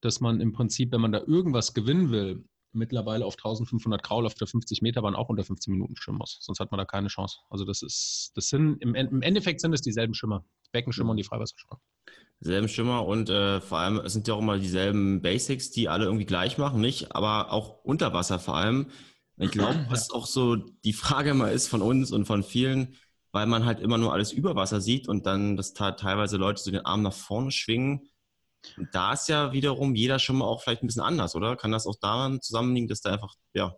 dass 0.00 0.20
man 0.20 0.40
im 0.40 0.52
Prinzip, 0.52 0.92
wenn 0.92 1.00
man 1.00 1.12
da 1.12 1.20
irgendwas 1.26 1.74
gewinnen 1.74 2.10
will, 2.10 2.44
mittlerweile 2.72 3.24
auf 3.24 3.34
1500 3.34 4.02
Kraul 4.02 4.26
auf 4.26 4.34
der 4.34 4.46
50 4.46 4.82
Meter 4.82 5.02
Bahn 5.02 5.14
auch 5.14 5.28
unter 5.28 5.44
15 5.44 5.72
Minuten 5.72 5.96
schwimmen 5.96 6.18
muss. 6.18 6.38
Sonst 6.40 6.60
hat 6.60 6.70
man 6.70 6.78
da 6.78 6.84
keine 6.84 7.08
Chance. 7.08 7.38
Also 7.48 7.64
das 7.64 7.82
ist, 7.82 8.32
das 8.34 8.48
sind, 8.48 8.80
im, 8.82 8.94
im 8.94 9.22
Endeffekt 9.22 9.60
sind 9.60 9.72
es 9.72 9.82
dieselben 9.82 10.14
Schimmer. 10.14 10.44
Beckenschimmer 10.72 11.10
und 11.10 11.16
die 11.16 11.24
Freiwasserschimmer. 11.24 11.80
Selben 12.40 12.68
Schimmer 12.68 13.06
und 13.06 13.28
äh, 13.28 13.60
vor 13.60 13.78
allem 13.78 14.08
sind 14.08 14.28
ja 14.28 14.34
auch 14.34 14.38
immer 14.38 14.58
dieselben 14.58 15.20
Basics, 15.20 15.70
die 15.70 15.88
alle 15.88 16.06
irgendwie 16.06 16.24
gleich 16.24 16.58
machen, 16.58 16.80
nicht? 16.80 17.14
Aber 17.14 17.52
auch 17.52 17.84
unter 17.84 18.12
Wasser 18.12 18.38
vor 18.38 18.56
allem. 18.56 18.86
Ich 19.36 19.50
glaube, 19.50 19.84
was 19.90 20.10
auch 20.10 20.26
so 20.26 20.56
die 20.56 20.92
Frage 20.92 21.30
immer 21.30 21.50
ist 21.50 21.68
von 21.68 21.82
uns 21.82 22.12
und 22.12 22.24
von 22.24 22.42
vielen, 22.42 22.94
weil 23.32 23.46
man 23.46 23.64
halt 23.64 23.80
immer 23.80 23.98
nur 23.98 24.12
alles 24.12 24.32
über 24.32 24.56
Wasser 24.56 24.80
sieht 24.80 25.08
und 25.08 25.26
dann, 25.26 25.56
dass 25.56 25.74
teilweise 25.74 26.36
Leute 26.36 26.62
so 26.62 26.70
den 26.70 26.86
Arm 26.86 27.02
nach 27.02 27.12
vorne 27.12 27.50
schwingen 27.50 28.08
und 28.76 28.88
da 28.92 29.12
ist 29.12 29.28
ja 29.28 29.52
wiederum 29.52 29.94
jeder 29.94 30.18
schon 30.18 30.36
mal 30.36 30.46
auch 30.46 30.62
vielleicht 30.62 30.82
ein 30.82 30.86
bisschen 30.86 31.02
anders, 31.02 31.34
oder? 31.34 31.56
Kann 31.56 31.72
das 31.72 31.86
auch 31.86 31.96
daran 32.00 32.40
zusammenliegen, 32.40 32.88
dass 32.88 33.00
da 33.00 33.12
einfach, 33.12 33.34
ja, 33.54 33.74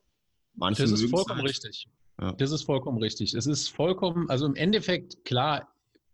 manche. 0.55 0.83
Das 0.83 0.93
ist 0.93 1.11
vollkommen 1.11 1.41
halt. 1.41 1.51
richtig. 1.51 1.89
Ja. 2.21 2.33
Das 2.33 2.51
ist 2.51 2.65
vollkommen 2.65 2.99
richtig. 2.99 3.35
Es 3.35 3.47
ist 3.47 3.69
vollkommen, 3.69 4.29
also 4.29 4.47
im 4.47 4.55
Endeffekt, 4.55 5.25
klar, 5.25 5.69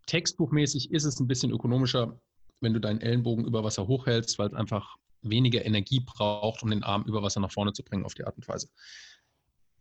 textbuchmäßig 0.07 0.91
ist 0.91 1.03
es 1.03 1.19
ein 1.19 1.27
bisschen 1.27 1.51
ökonomischer, 1.51 2.19
wenn 2.61 2.73
du 2.73 2.79
deinen 2.79 3.01
Ellenbogen 3.01 3.45
über 3.45 3.63
Wasser 3.63 3.87
hochhältst, 3.87 4.39
weil 4.39 4.47
es 4.47 4.53
einfach 4.53 4.95
weniger 5.21 5.65
Energie 5.65 5.99
braucht, 5.99 6.63
um 6.63 6.69
den 6.69 6.83
Arm 6.83 7.03
über 7.03 7.21
Wasser 7.21 7.41
nach 7.41 7.51
vorne 7.51 7.73
zu 7.73 7.83
bringen 7.83 8.05
auf 8.05 8.13
die 8.13 8.23
Art 8.23 8.37
und 8.37 8.47
Weise. 8.47 8.69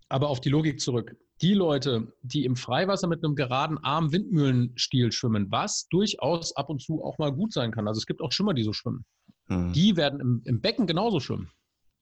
Aber 0.08 0.28
auf 0.28 0.40
die 0.40 0.48
Logik 0.48 0.80
zurück. 0.80 1.16
Die 1.40 1.54
Leute, 1.54 2.12
die 2.22 2.44
im 2.44 2.56
Freiwasser 2.56 3.06
mit 3.06 3.22
einem 3.22 3.34
geraden 3.34 3.78
Arm 3.78 4.12
Windmühlenstil 4.12 5.12
schwimmen, 5.12 5.50
was 5.50 5.86
durchaus 5.88 6.56
ab 6.56 6.70
und 6.70 6.80
zu 6.80 7.04
auch 7.04 7.18
mal 7.18 7.32
gut 7.32 7.52
sein 7.52 7.70
kann. 7.70 7.86
Also 7.86 7.98
es 7.98 8.06
gibt 8.06 8.20
auch 8.22 8.32
Schwimmer, 8.32 8.54
die 8.54 8.64
so 8.64 8.72
schwimmen. 8.72 9.04
Mhm. 9.48 9.72
Die 9.72 9.96
werden 9.96 10.20
im, 10.20 10.42
im, 10.44 10.60
Becken 10.60 10.86
genauso 10.86 11.20
schwimmen. 11.20 11.50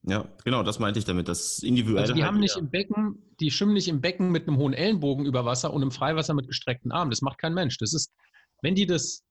Ja, 0.03 0.29
genau, 0.45 0.63
das 0.63 0.79
meinte 0.79 0.99
ich 0.99 1.05
damit. 1.05 1.29
Das 1.29 1.59
individuell. 1.59 2.03
Also 2.03 2.15
die 2.15 2.23
halt 2.23 2.33
haben 2.33 2.41
nicht 2.41 2.57
im 2.57 2.71
Becken, 2.71 3.35
die 3.41 3.51
schwimmen 3.51 3.75
nicht 3.75 3.89
im 3.89 4.01
Becken 4.01 4.31
mit 4.31 4.47
einem 4.47 4.57
hohen 4.57 4.73
Ellenbogen 4.73 5.27
über 5.27 5.45
Wasser 5.45 5.73
und 5.73 5.83
im 5.83 5.91
Freiwasser 5.91 6.33
mit 6.33 6.47
gestreckten 6.47 6.93
Armen. 6.93 7.11
Das 7.11 7.23
macht 7.23 7.39
kein 7.39 7.55
Mensch. 7.55 7.77
Das 7.79 7.93
ist, 7.93 8.13
wenn 8.63 8.75
die 8.75 8.87
das 8.87 9.25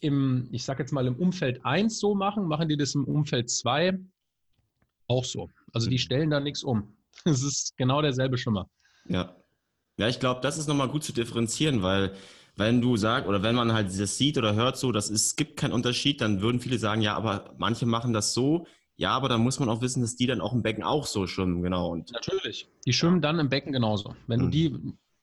im, 0.00 0.48
ich 0.52 0.64
sag 0.64 0.78
jetzt 0.78 0.92
mal, 0.92 1.06
im 1.06 1.16
Umfeld 1.16 1.64
1 1.64 1.98
so 1.98 2.14
machen, 2.14 2.46
machen 2.46 2.68
die 2.68 2.76
das 2.76 2.94
im 2.94 3.04
Umfeld 3.04 3.50
2 3.50 3.98
auch 5.08 5.24
so. 5.24 5.50
Also 5.72 5.88
die 5.88 5.96
mhm. 5.96 6.00
stellen 6.00 6.30
da 6.30 6.40
nichts 6.40 6.62
um. 6.62 6.96
Es 7.24 7.42
ist 7.42 7.76
genau 7.76 8.02
derselbe 8.02 8.38
Schimmer. 8.38 8.68
Ja. 9.06 9.34
Ja, 9.96 10.08
ich 10.08 10.18
glaube, 10.18 10.40
das 10.40 10.58
ist 10.58 10.66
nochmal 10.66 10.88
gut 10.88 11.04
zu 11.04 11.12
differenzieren, 11.12 11.82
weil 11.82 12.14
wenn 12.56 12.80
du 12.80 12.96
sagst, 12.96 13.28
oder 13.28 13.42
wenn 13.42 13.54
man 13.54 13.72
halt 13.72 13.88
das 13.98 14.18
sieht 14.18 14.38
oder 14.38 14.54
hört 14.54 14.76
so, 14.76 14.92
dass 14.92 15.10
es 15.10 15.36
gibt 15.36 15.56
keinen 15.56 15.72
Unterschied, 15.72 16.20
dann 16.20 16.40
würden 16.40 16.60
viele 16.60 16.78
sagen, 16.78 17.00
ja, 17.00 17.14
aber 17.16 17.54
manche 17.58 17.86
machen 17.86 18.12
das 18.12 18.34
so. 18.34 18.66
Ja, 18.96 19.10
aber 19.10 19.28
dann 19.28 19.40
muss 19.40 19.58
man 19.58 19.68
auch 19.68 19.82
wissen, 19.82 20.02
dass 20.02 20.14
die 20.14 20.26
dann 20.26 20.40
auch 20.40 20.52
im 20.52 20.62
Becken 20.62 20.84
auch 20.84 21.06
so 21.06 21.26
schwimmen, 21.26 21.62
genau. 21.62 21.90
Und 21.90 22.12
Natürlich. 22.12 22.68
Die 22.86 22.92
schwimmen 22.92 23.20
dann 23.20 23.40
im 23.40 23.48
Becken 23.48 23.72
genauso. 23.72 24.14
Wenn 24.28 24.40
mhm. 24.40 24.44
du 24.44 24.50
die, 24.50 24.78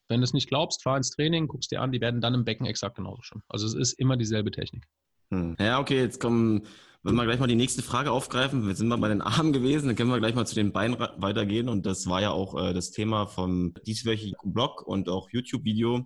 Wenn 0.10 0.19
du 0.19 0.25
es 0.25 0.33
nicht 0.33 0.50
glaubst, 0.50 0.83
fahr 0.83 0.98
ins 0.98 1.12
Training, 1.12 1.48
guckst 1.48 1.71
dir 1.71 1.81
an, 1.81 1.93
die 1.93 2.01
werden 2.01 2.19
dann 2.19 2.33
im 2.33 2.43
Becken 2.43 2.65
exakt 2.65 2.98
genauso 2.98 3.21
schwimmen. 3.21 3.43
Also 3.48 3.65
es 3.65 3.74
ist 3.74 3.93
immer 3.93 4.17
dieselbe 4.17 4.51
Technik. 4.51 4.86
Hm. 5.29 5.55
Ja, 5.57 5.79
okay, 5.79 6.00
jetzt 6.01 6.19
kommen, 6.19 6.63
wenn 7.03 7.15
wir 7.15 7.25
gleich 7.25 7.39
mal 7.39 7.48
die 7.48 7.55
nächste 7.55 7.81
Frage 7.81 8.12
aufgreifen, 8.12 8.67
wir 8.67 8.75
sind 8.75 8.88
mal 8.88 8.98
bei 8.98 9.08
den 9.08 9.22
Armen 9.22 9.53
gewesen, 9.53 9.88
dann 9.88 9.96
können 9.96 10.12
wir 10.12 10.20
gleich 10.20 10.36
mal 10.36 10.46
zu 10.46 10.53
den 10.53 10.72
Beinen 10.72 11.00
weitergehen 11.00 11.67
und 11.67 11.86
das 11.86 12.08
war 12.08 12.22
ja 12.22 12.31
auch 12.31 12.62
äh, 12.62 12.74
das 12.74 12.91
Thema 12.91 13.25
vom 13.25 13.74
dieswöchigen 13.88 14.36
Blog 14.43 14.84
und 14.84 15.10
auch 15.10 15.29
YouTube-Video. 15.31 16.05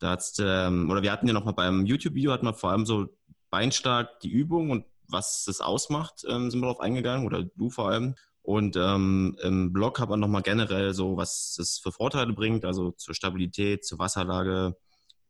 Da 0.00 0.10
hat's, 0.10 0.36
ähm, 0.40 0.90
oder 0.90 1.02
wir 1.02 1.12
hatten 1.12 1.28
ja 1.28 1.32
noch 1.32 1.44
mal 1.44 1.52
beim 1.52 1.86
YouTube-Video 1.86 2.32
hatten 2.32 2.46
wir 2.46 2.54
vor 2.54 2.70
allem 2.70 2.84
so 2.84 3.06
beinstark 3.50 4.18
die 4.20 4.30
Übung 4.30 4.70
und 4.70 4.86
was 5.08 5.44
das 5.46 5.60
ausmacht, 5.60 6.24
ähm, 6.28 6.50
sind 6.50 6.60
wir 6.60 6.66
darauf 6.66 6.80
eingegangen 6.80 7.26
oder 7.26 7.44
du 7.44 7.70
vor 7.70 7.90
allem. 7.90 8.16
Und 8.42 8.76
ähm, 8.76 9.36
im 9.42 9.72
Blog 9.72 10.00
hat 10.00 10.10
man 10.10 10.20
nochmal 10.20 10.42
generell 10.42 10.92
so, 10.92 11.16
was 11.16 11.56
es 11.60 11.78
für 11.78 11.92
Vorteile 11.92 12.32
bringt, 12.32 12.64
also 12.64 12.90
zur 12.90 13.14
Stabilität, 13.14 13.86
zur 13.86 13.98
Wasserlage 14.00 14.76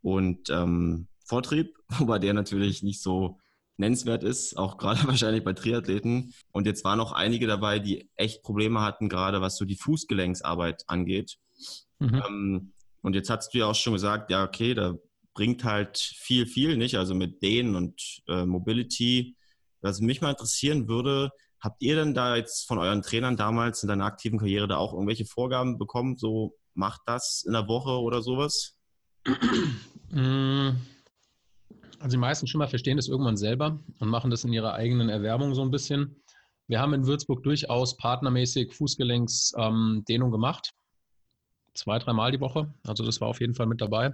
und 0.01 0.49
ähm, 0.51 1.09
Vortrieb, 1.25 1.77
wobei 1.99 2.19
der 2.19 2.33
natürlich 2.33 2.83
nicht 2.83 3.03
so 3.03 3.39
nennenswert 3.77 4.23
ist, 4.23 4.57
auch 4.57 4.77
gerade 4.79 5.07
wahrscheinlich 5.07 5.45
bei 5.45 5.53
Triathleten. 5.53 6.35
Und 6.53 6.67
jetzt 6.67 6.85
waren 6.85 6.99
noch 6.99 7.13
einige 7.13 7.47
dabei, 7.47 7.79
die 7.79 8.11
echt 8.17 8.43
Probleme 8.43 8.81
hatten, 8.81 9.09
gerade 9.09 9.41
was 9.41 9.57
so 9.57 9.65
die 9.65 9.77
Fußgelenksarbeit 9.77 10.85
angeht. 10.87 11.37
Mhm. 11.99 12.23
Ähm, 12.27 12.73
und 13.03 13.15
jetzt 13.15 13.31
hast 13.31 13.53
du 13.53 13.59
ja 13.59 13.67
auch 13.67 13.75
schon 13.75 13.93
gesagt, 13.93 14.31
ja, 14.31 14.45
okay, 14.45 14.75
da 14.75 14.95
bringt 15.35 15.65
halt 15.65 15.99
viel, 15.99 16.47
viel, 16.47 16.77
nicht? 16.77 16.97
Also 16.97 17.15
mit 17.15 17.43
Dehnen 17.43 17.75
und 17.75 18.23
äh, 18.29 18.47
Mobility. 18.47 19.37
Was 19.83 20.01
mich 20.01 20.23
mal 20.23 20.31
interessieren 20.31 20.89
würde, 20.89 21.31
habt 21.61 21.83
ihr 21.83 21.97
denn 21.97 22.15
da 22.15 22.37
jetzt 22.37 22.67
von 22.67 22.79
euren 22.79 23.03
Trainern 23.03 23.37
damals 23.37 23.83
in 23.83 23.89
deiner 23.89 24.07
aktiven 24.07 24.39
Karriere 24.39 24.69
da 24.69 24.77
auch 24.77 24.95
irgendwelche 24.95 25.27
Vorgaben 25.27 25.77
bekommen? 25.77 26.17
So, 26.17 26.57
macht 26.73 27.03
das 27.07 27.43
in 27.47 27.53
der 27.53 27.69
Woche 27.69 28.01
oder 28.01 28.23
sowas? 28.23 28.79
Also 32.05 32.19
die 32.19 32.21
meisten 32.21 32.47
Schwimmer 32.47 32.69
verstehen 32.69 32.99
das 32.99 33.09
irgendwann 33.09 33.39
selber 33.39 33.83
und 33.99 34.09
machen 34.11 34.31
das 34.31 34.45
in 34.45 34.53
ihrer 34.53 34.75
eigenen 34.75 35.09
Erwärmung 35.09 35.55
so 35.55 35.63
ein 35.63 35.71
bisschen. 35.71 36.23
Wir 36.67 36.79
haben 36.79 36.93
in 36.93 37.07
Würzburg 37.07 37.43
durchaus 37.43 37.97
partnermäßig 37.97 38.75
Fußgelenksdehnung 38.75 40.29
ähm, 40.29 40.31
gemacht. 40.31 40.75
Zwei, 41.73 41.99
dreimal 41.99 42.31
die 42.31 42.41
Woche. 42.41 42.75
Also 42.83 43.07
das 43.07 43.23
war 43.23 43.29
auf 43.29 43.41
jeden 43.41 43.55
Fall 43.55 43.65
mit 43.65 43.81
dabei. 43.81 44.13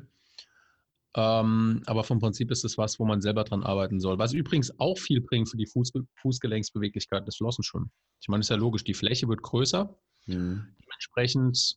Ähm, 1.17 1.83
aber 1.87 2.05
vom 2.05 2.21
Prinzip 2.21 2.53
ist 2.53 2.65
es 2.65 2.79
was, 2.79 3.01
wo 3.01 3.05
man 3.07 3.21
selber 3.21 3.43
dran 3.43 3.65
arbeiten 3.65 3.99
soll. 3.99 4.21
Was 4.21 4.35
übrigens 4.35 4.79
auch 4.79 4.97
viel 4.97 5.21
bringt 5.21 5.49
für 5.49 5.57
die 5.57 5.67
Fuß 5.67 5.91
Fußgelenksbeweglichkeit 6.23 7.27
des 7.27 7.39
Flossenschwimmen. 7.39 7.91
Ich 8.21 8.29
meine, 8.29 8.43
ist 8.43 8.51
ja 8.51 8.57
logisch, 8.57 8.85
die 8.85 8.95
Fläche 8.95 9.27
wird 9.27 9.43
größer. 9.43 9.93
Mhm. 10.27 10.77
Dementsprechend 10.81 11.77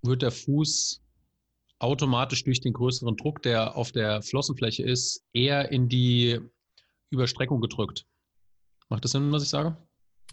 wird 0.00 0.22
der 0.22 0.30
Fuß 0.30 1.02
automatisch 1.80 2.44
durch 2.44 2.60
den 2.60 2.72
größeren 2.72 3.16
Druck, 3.16 3.42
der 3.42 3.76
auf 3.76 3.90
der 3.90 4.22
Flossenfläche 4.22 4.82
ist, 4.82 5.24
eher 5.32 5.72
in 5.72 5.88
die 5.88 6.40
Überstreckung 7.10 7.60
gedrückt. 7.60 8.06
Macht 8.88 9.04
das 9.04 9.12
Sinn, 9.12 9.32
was 9.32 9.42
ich 9.42 9.48
sage? 9.48 9.76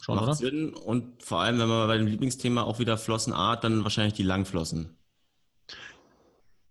Schon, 0.01 0.15
Macht 0.15 0.25
oder? 0.25 0.35
Sinn 0.35 0.73
und 0.73 1.23
vor 1.23 1.39
allem, 1.39 1.57
wenn 1.59 1.67
wir 1.67 1.87
bei 1.87 1.97
dem 1.97 2.07
Lieblingsthema 2.07 2.63
auch 2.63 2.79
wieder 2.79 2.97
Flossenart, 2.97 3.63
dann 3.63 3.83
wahrscheinlich 3.83 4.13
die 4.13 4.23
Langflossen. 4.23 4.95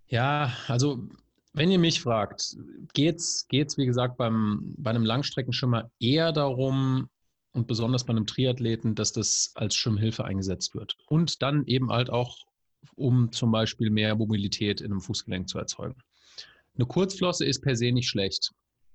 Ja, 0.08 0.52
also 0.68 1.08
wenn 1.52 1.70
ihr 1.70 1.78
mich 1.78 2.00
fragt, 2.00 2.56
geht 2.92 3.16
es, 3.16 3.46
wie 3.50 3.86
gesagt, 3.86 4.16
beim, 4.16 4.74
bei 4.76 4.90
einem 4.90 5.04
Langstreckenschwimmer 5.04 5.90
eher 5.98 6.32
darum, 6.32 7.08
und 7.56 7.66
besonders 7.66 8.04
bei 8.04 8.10
einem 8.10 8.26
Triathleten, 8.26 8.94
dass 8.94 9.12
das 9.12 9.52
als 9.54 9.74
Schwimmhilfe 9.74 10.24
eingesetzt 10.24 10.74
wird. 10.74 10.96
Und 11.08 11.42
dann 11.42 11.64
eben 11.64 11.90
halt 11.90 12.10
auch 12.10 12.44
um 12.94 13.32
zum 13.32 13.50
Beispiel 13.50 13.90
mehr 13.90 14.14
Mobilität 14.14 14.80
in 14.80 14.92
einem 14.92 15.00
Fußgelenk 15.00 15.48
zu 15.48 15.58
erzeugen. 15.58 15.96
Eine 16.76 16.86
Kurzflosse 16.86 17.44
ist 17.44 17.62
per 17.62 17.76
se 17.76 17.92
nicht 17.92 18.08
schlecht. 18.08 18.52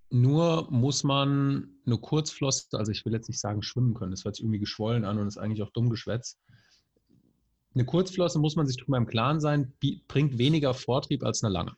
Nur 0.10 0.70
muss 0.70 1.04
man 1.04 1.70
eine 1.86 1.98
Kurzflosse, 1.98 2.78
also 2.78 2.92
ich 2.92 3.06
will 3.06 3.14
jetzt 3.14 3.30
nicht 3.30 3.40
sagen 3.40 3.64
schwimmen 3.64 3.94
können, 3.94 4.12
das 4.12 4.26
hört 4.26 4.36
sich 4.36 4.44
irgendwie 4.44 4.60
geschwollen 4.60 5.06
an 5.06 5.18
und 5.18 5.28
ist 5.28 5.38
eigentlich 5.38 5.64
auch 5.64 5.72
dumm 5.72 5.90
geschwätzt. 5.90 6.38
Eine 7.74 7.86
Kurzflosse 7.86 8.38
muss 8.38 8.58
man 8.58 8.68
sich 8.68 8.78
darüber 8.78 8.98
im 8.98 9.08
Klaren 9.08 9.40
sein, 9.40 9.74
bringt 10.08 10.38
weniger 10.38 10.74
Vortrieb 10.74 11.24
als 11.24 11.44
eine 11.44 11.54
lange. 11.54 11.74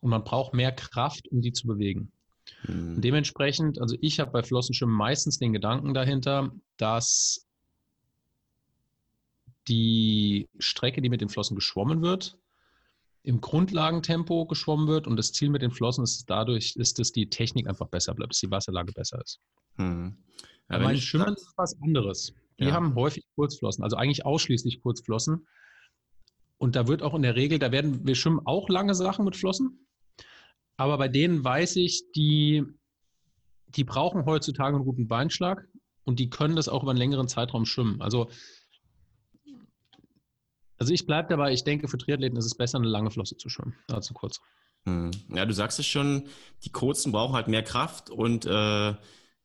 Und 0.00 0.10
man 0.10 0.24
braucht 0.24 0.52
mehr 0.52 0.72
Kraft, 0.72 1.28
um 1.28 1.40
die 1.40 1.52
zu 1.52 1.68
bewegen. 1.68 2.10
Mhm. 2.66 3.00
Dementsprechend, 3.00 3.80
also 3.80 3.96
ich 4.00 4.18
habe 4.18 4.32
bei 4.32 4.42
Flossenschwimmen 4.42 4.94
meistens 4.94 5.38
den 5.38 5.52
Gedanken 5.52 5.94
dahinter, 5.94 6.52
dass 6.76 7.46
die 9.68 10.48
Strecke, 10.58 11.00
die 11.00 11.08
mit 11.08 11.20
den 11.20 11.28
Flossen 11.28 11.54
geschwommen 11.54 12.02
wird, 12.02 12.38
im 13.22 13.40
Grundlagentempo 13.40 14.46
geschwommen 14.46 14.86
wird 14.86 15.06
und 15.06 15.16
das 15.16 15.32
Ziel 15.32 15.48
mit 15.48 15.62
den 15.62 15.70
Flossen 15.70 16.04
ist 16.04 16.28
dadurch, 16.28 16.76
ist, 16.76 16.98
dass 16.98 17.10
die 17.10 17.30
Technik 17.30 17.66
einfach 17.66 17.88
besser 17.88 18.14
bleibt, 18.14 18.32
dass 18.32 18.40
die 18.40 18.50
Wasserlage 18.50 18.92
besser 18.92 19.20
ist. 19.22 19.40
Hm. 19.76 20.16
Ja, 20.70 20.96
Schwimmen 20.96 21.34
ist 21.34 21.52
was 21.56 21.80
anderes. 21.82 22.34
Die 22.58 22.64
ja. 22.64 22.72
haben 22.72 22.94
häufig 22.94 23.24
Kurzflossen, 23.34 23.82
also 23.82 23.96
eigentlich 23.96 24.24
ausschließlich 24.24 24.82
Kurzflossen. 24.82 25.46
Und 26.58 26.76
da 26.76 26.86
wird 26.86 27.02
auch 27.02 27.14
in 27.14 27.22
der 27.22 27.34
Regel, 27.34 27.58
da 27.58 27.72
werden 27.72 28.06
wir 28.06 28.14
schwimmen 28.14 28.40
auch 28.44 28.68
lange 28.68 28.94
Sachen 28.94 29.24
mit 29.24 29.36
Flossen. 29.36 29.86
Aber 30.76 30.98
bei 30.98 31.08
denen 31.08 31.42
weiß 31.42 31.76
ich, 31.76 32.04
die, 32.14 32.64
die 33.68 33.84
brauchen 33.84 34.26
heutzutage 34.26 34.76
einen 34.76 34.84
guten 34.84 35.08
Beinschlag 35.08 35.66
und 36.04 36.20
die 36.20 36.30
können 36.30 36.56
das 36.56 36.68
auch 36.68 36.82
über 36.82 36.92
einen 36.92 36.98
längeren 36.98 37.28
Zeitraum 37.28 37.64
schwimmen. 37.64 38.00
Also 38.02 38.28
also 40.78 40.92
ich 40.92 41.06
bleibe 41.06 41.28
dabei, 41.28 41.52
ich 41.52 41.64
denke, 41.64 41.88
für 41.88 41.98
Triathleten 41.98 42.38
ist 42.38 42.46
es 42.46 42.56
besser, 42.56 42.78
eine 42.78 42.88
lange 42.88 43.10
Flosse 43.10 43.36
zu 43.36 43.48
schwimmen, 43.48 43.74
eine 43.88 44.00
kurze. 44.12 44.40
Hm. 44.86 45.10
Ja, 45.34 45.46
du 45.46 45.54
sagst 45.54 45.78
es 45.78 45.86
schon, 45.86 46.28
die 46.64 46.70
kurzen 46.70 47.12
brauchen 47.12 47.34
halt 47.34 47.48
mehr 47.48 47.62
Kraft 47.62 48.10
und 48.10 48.44
äh, 48.44 48.94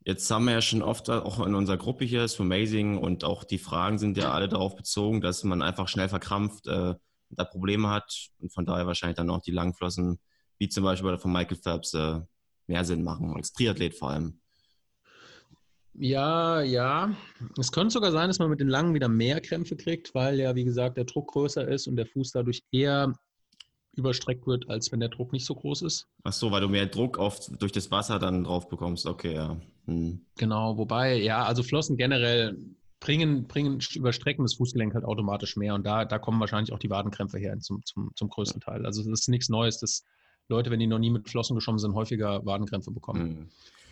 jetzt 0.03 0.29
haben 0.29 0.45
wir 0.45 0.53
ja 0.53 0.61
schon 0.61 0.81
oft 0.81 1.09
auch 1.09 1.45
in 1.45 1.55
unserer 1.55 1.77
Gruppe 1.77 2.05
hier, 2.05 2.23
ist 2.23 2.39
Amazing 2.39 2.97
und 2.97 3.23
auch 3.23 3.43
die 3.43 3.57
Fragen 3.57 3.99
sind 3.99 4.17
ja 4.17 4.31
alle 4.31 4.49
darauf 4.49 4.75
bezogen, 4.75 5.21
dass 5.21 5.43
man 5.43 5.61
einfach 5.61 5.87
schnell 5.87 6.09
verkrampft, 6.09 6.67
äh, 6.67 6.95
da 7.31 7.45
Probleme 7.45 7.89
hat 7.89 8.29
und 8.39 8.53
von 8.53 8.65
daher 8.65 8.87
wahrscheinlich 8.87 9.17
dann 9.17 9.29
auch 9.29 9.41
die 9.41 9.51
Langflossen, 9.51 10.19
wie 10.57 10.67
zum 10.67 10.83
Beispiel 10.83 11.17
von 11.17 11.31
Michael 11.31 11.57
Phelps, 11.57 11.93
äh, 11.93 12.19
mehr 12.67 12.85
Sinn 12.85 13.03
machen, 13.03 13.33
als 13.35 13.53
Triathlet 13.53 13.95
vor 13.95 14.11
allem. 14.11 14.38
Ja, 15.93 16.61
ja. 16.61 17.15
Es 17.57 17.71
könnte 17.71 17.91
sogar 17.91 18.11
sein, 18.11 18.27
dass 18.29 18.39
man 18.39 18.49
mit 18.49 18.59
den 18.59 18.69
langen 18.69 18.93
wieder 18.93 19.09
mehr 19.09 19.41
Krämpfe 19.41 19.75
kriegt, 19.75 20.13
weil 20.15 20.39
ja, 20.39 20.55
wie 20.55 20.63
gesagt, 20.63 20.97
der 20.97 21.05
Druck 21.05 21.31
größer 21.31 21.67
ist 21.67 21.87
und 21.87 21.95
der 21.95 22.05
Fuß 22.05 22.31
dadurch 22.31 22.63
eher 22.71 23.13
überstreckt 23.95 24.47
wird, 24.47 24.69
als 24.69 24.91
wenn 24.91 24.99
der 24.99 25.09
Druck 25.09 25.33
nicht 25.33 25.45
so 25.45 25.55
groß 25.55 25.81
ist. 25.83 26.07
Ach 26.23 26.33
so, 26.33 26.51
weil 26.51 26.61
du 26.61 26.69
mehr 26.69 26.85
Druck 26.85 27.17
auf, 27.17 27.39
durch 27.59 27.71
das 27.71 27.91
Wasser 27.91 28.17
dann 28.19 28.43
drauf 28.43 28.69
bekommst. 28.69 29.05
Okay, 29.05 29.33
ja. 29.33 29.57
Hm. 29.85 30.21
Genau, 30.37 30.77
wobei, 30.77 31.15
ja, 31.17 31.43
also 31.43 31.63
Flossen 31.63 31.97
generell 31.97 32.57
bringen, 32.99 33.47
bringen 33.47 33.79
überstrecken 33.95 34.43
das 34.43 34.55
Fußgelenk 34.55 34.93
halt 34.93 35.05
automatisch 35.05 35.55
mehr 35.55 35.73
und 35.73 35.85
da, 35.85 36.05
da 36.05 36.19
kommen 36.19 36.39
wahrscheinlich 36.39 36.73
auch 36.73 36.79
die 36.79 36.89
Wadenkrämpfe 36.89 37.37
her 37.37 37.57
zum, 37.59 37.83
zum, 37.85 38.11
zum 38.15 38.29
größten 38.29 38.61
Teil. 38.61 38.85
Also 38.85 39.03
das 39.03 39.21
ist 39.21 39.29
nichts 39.29 39.49
Neues, 39.49 39.79
dass 39.79 40.03
Leute, 40.47 40.71
wenn 40.71 40.79
die 40.79 40.87
noch 40.87 40.99
nie 40.99 41.11
mit 41.11 41.29
Flossen 41.29 41.55
geschwommen 41.55 41.79
sind, 41.79 41.93
häufiger 41.93 42.45
Wadenkrämpfe 42.45 42.91
bekommen. 42.91 43.21
Hm. 43.21 43.49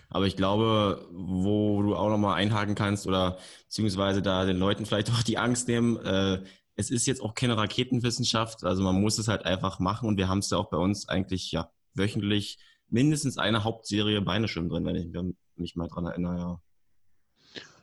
Aber 0.09 0.25
ich 0.25 0.35
glaube, 0.35 1.07
wo 1.11 1.81
du 1.81 1.95
auch 1.95 2.09
nochmal 2.09 2.35
einhaken 2.35 2.75
kannst 2.75 3.07
oder 3.07 3.37
beziehungsweise 3.65 4.21
da 4.21 4.45
den 4.45 4.57
Leuten 4.57 4.85
vielleicht 4.85 5.11
auch 5.11 5.23
die 5.23 5.37
Angst 5.37 5.67
nehmen, 5.67 5.97
äh, 5.97 6.43
es 6.75 6.91
ist 6.91 7.07
jetzt 7.07 7.21
auch 7.21 7.33
keine 7.33 7.57
Raketenwissenschaft, 7.57 8.63
also 8.63 8.83
man 8.83 9.01
muss 9.01 9.17
es 9.17 9.27
halt 9.27 9.45
einfach 9.45 9.79
machen 9.79 10.07
und 10.07 10.17
wir 10.17 10.27
haben 10.27 10.39
es 10.39 10.51
ja 10.51 10.57
auch 10.57 10.69
bei 10.69 10.77
uns 10.77 11.09
eigentlich 11.09 11.51
ja 11.51 11.71
wöchentlich 11.95 12.59
mindestens 12.87 13.37
eine 13.37 13.63
Hauptserie 13.63 14.21
Beine 14.21 14.47
schwimmen 14.47 14.69
drin, 14.69 14.85
wenn 14.85 14.95
ich 14.95 15.35
mich 15.55 15.75
mal 15.75 15.87
dran 15.87 16.05
erinnere, 16.05 16.37
ja. 16.37 16.61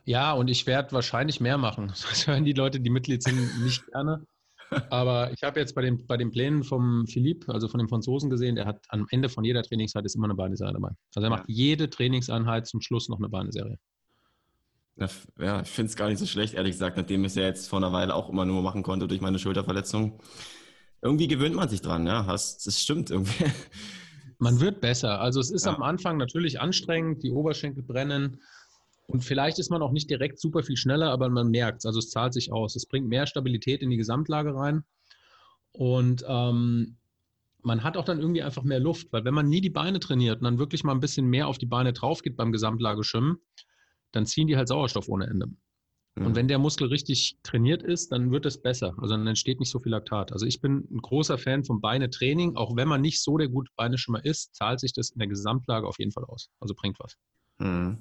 Ja, 0.05 0.33
und 0.33 0.49
ich 0.49 0.67
werde 0.67 0.91
wahrscheinlich 0.93 1.41
mehr 1.41 1.57
machen. 1.57 1.87
Das 2.09 2.27
hören 2.27 2.45
die 2.45 2.53
Leute, 2.53 2.79
die 2.79 2.89
Mitglied 2.89 3.23
sind, 3.23 3.63
nicht 3.63 3.85
gerne. 3.87 4.25
Aber 4.89 5.31
ich 5.31 5.43
habe 5.43 5.59
jetzt 5.59 5.75
bei 5.75 5.81
den, 5.81 6.05
bei 6.07 6.17
den 6.17 6.31
Plänen 6.31 6.63
vom 6.63 7.05
Philipp, 7.07 7.47
also 7.49 7.67
von 7.67 7.77
dem 7.77 7.87
Franzosen 7.87 8.29
gesehen, 8.29 8.55
der 8.55 8.65
hat 8.65 8.83
am 8.89 9.05
Ende 9.11 9.29
von 9.29 9.43
jeder 9.43 9.63
Trainingseinheit 9.63 10.05
ist 10.05 10.15
immer 10.15 10.25
eine 10.25 10.35
Beineserie 10.35 10.73
dabei. 10.73 10.89
Also 11.13 11.25
er 11.25 11.29
macht 11.29 11.45
jede 11.47 11.89
Trainingseinheit 11.89 12.67
zum 12.67 12.81
Schluss 12.81 13.09
noch 13.09 13.19
eine 13.19 13.29
Beineserie. 13.29 13.77
Ja, 15.37 15.61
ich 15.61 15.69
finde 15.69 15.89
es 15.89 15.95
gar 15.95 16.07
nicht 16.07 16.19
so 16.19 16.25
schlecht, 16.25 16.53
ehrlich 16.53 16.71
gesagt, 16.73 16.95
nachdem 16.97 17.21
ich 17.25 17.31
es 17.31 17.35
ja 17.35 17.43
jetzt 17.43 17.67
vor 17.67 17.79
einer 17.79 17.91
Weile 17.91 18.15
auch 18.15 18.29
immer 18.29 18.45
nur 18.45 18.61
machen 18.61 18.81
konnte 18.81 19.07
durch 19.07 19.21
meine 19.21 19.39
Schulterverletzung. 19.39 20.21
Irgendwie 21.01 21.27
gewöhnt 21.27 21.55
man 21.55 21.69
sich 21.69 21.81
dran, 21.81 22.07
ja. 22.07 22.23
Das 22.23 22.65
stimmt 22.81 23.11
irgendwie. 23.11 23.45
Man 24.39 24.59
wird 24.59 24.81
besser. 24.81 25.21
Also 25.21 25.39
es 25.39 25.51
ist 25.51 25.65
ja. 25.65 25.75
am 25.75 25.83
Anfang 25.83 26.17
natürlich 26.17 26.59
anstrengend, 26.59 27.23
die 27.23 27.31
Oberschenkel 27.31 27.83
brennen. 27.83 28.41
Und 29.07 29.23
vielleicht 29.23 29.59
ist 29.59 29.69
man 29.69 29.81
auch 29.81 29.91
nicht 29.91 30.09
direkt 30.09 30.39
super 30.39 30.63
viel 30.63 30.77
schneller, 30.77 31.11
aber 31.11 31.29
man 31.29 31.49
merkt 31.49 31.79
es. 31.79 31.85
Also 31.85 31.99
es 31.99 32.09
zahlt 32.09 32.33
sich 32.33 32.51
aus. 32.51 32.75
Es 32.75 32.87
bringt 32.87 33.07
mehr 33.07 33.27
Stabilität 33.27 33.81
in 33.81 33.89
die 33.89 33.97
Gesamtlage 33.97 34.55
rein. 34.55 34.83
Und 35.71 36.23
ähm, 36.27 36.97
man 37.61 37.83
hat 37.83 37.97
auch 37.97 38.05
dann 38.05 38.19
irgendwie 38.19 38.43
einfach 38.43 38.63
mehr 38.63 38.79
Luft, 38.79 39.11
weil 39.11 39.25
wenn 39.25 39.33
man 39.33 39.49
nie 39.49 39.61
die 39.61 39.69
Beine 39.69 39.99
trainiert 39.99 40.39
und 40.39 40.45
dann 40.45 40.59
wirklich 40.59 40.83
mal 40.83 40.93
ein 40.93 40.99
bisschen 40.99 41.27
mehr 41.27 41.47
auf 41.47 41.57
die 41.57 41.65
Beine 41.65 41.93
drauf 41.93 42.21
geht 42.21 42.37
beim 42.37 42.51
Gesamtlageschwimmen, 42.51 43.37
dann 44.11 44.25
ziehen 44.25 44.47
die 44.47 44.57
halt 44.57 44.67
Sauerstoff 44.67 45.09
ohne 45.09 45.27
Ende. 45.27 45.47
Und 46.17 46.35
wenn 46.35 46.47
der 46.47 46.59
Muskel 46.59 46.87
richtig 46.87 47.37
trainiert 47.43 47.83
ist, 47.83 48.09
dann 48.13 48.31
wird 48.31 48.45
es 48.45 48.61
besser. 48.61 48.95
Also 48.99 49.17
dann 49.17 49.27
entsteht 49.27 49.59
nicht 49.59 49.69
so 49.69 49.79
viel 49.79 49.91
Laktat. 49.91 50.31
Also 50.31 50.45
ich 50.45 50.61
bin 50.61 50.87
ein 50.89 51.01
großer 51.01 51.37
Fan 51.37 51.65
vom 51.65 51.81
Beinetraining. 51.81 52.55
Auch 52.55 52.77
wenn 52.77 52.87
man 52.87 53.01
nicht 53.01 53.21
so 53.21 53.37
der 53.37 53.49
gute 53.49 53.69
Beineschimmer 53.75 54.23
ist, 54.23 54.55
zahlt 54.55 54.79
sich 54.79 54.93
das 54.93 55.09
in 55.09 55.19
der 55.19 55.27
Gesamtlage 55.27 55.85
auf 55.85 55.99
jeden 55.99 56.13
Fall 56.13 56.23
aus. 56.23 56.49
Also 56.61 56.73
bringt 56.73 56.97
was. 56.99 57.17
Mhm. 57.57 57.97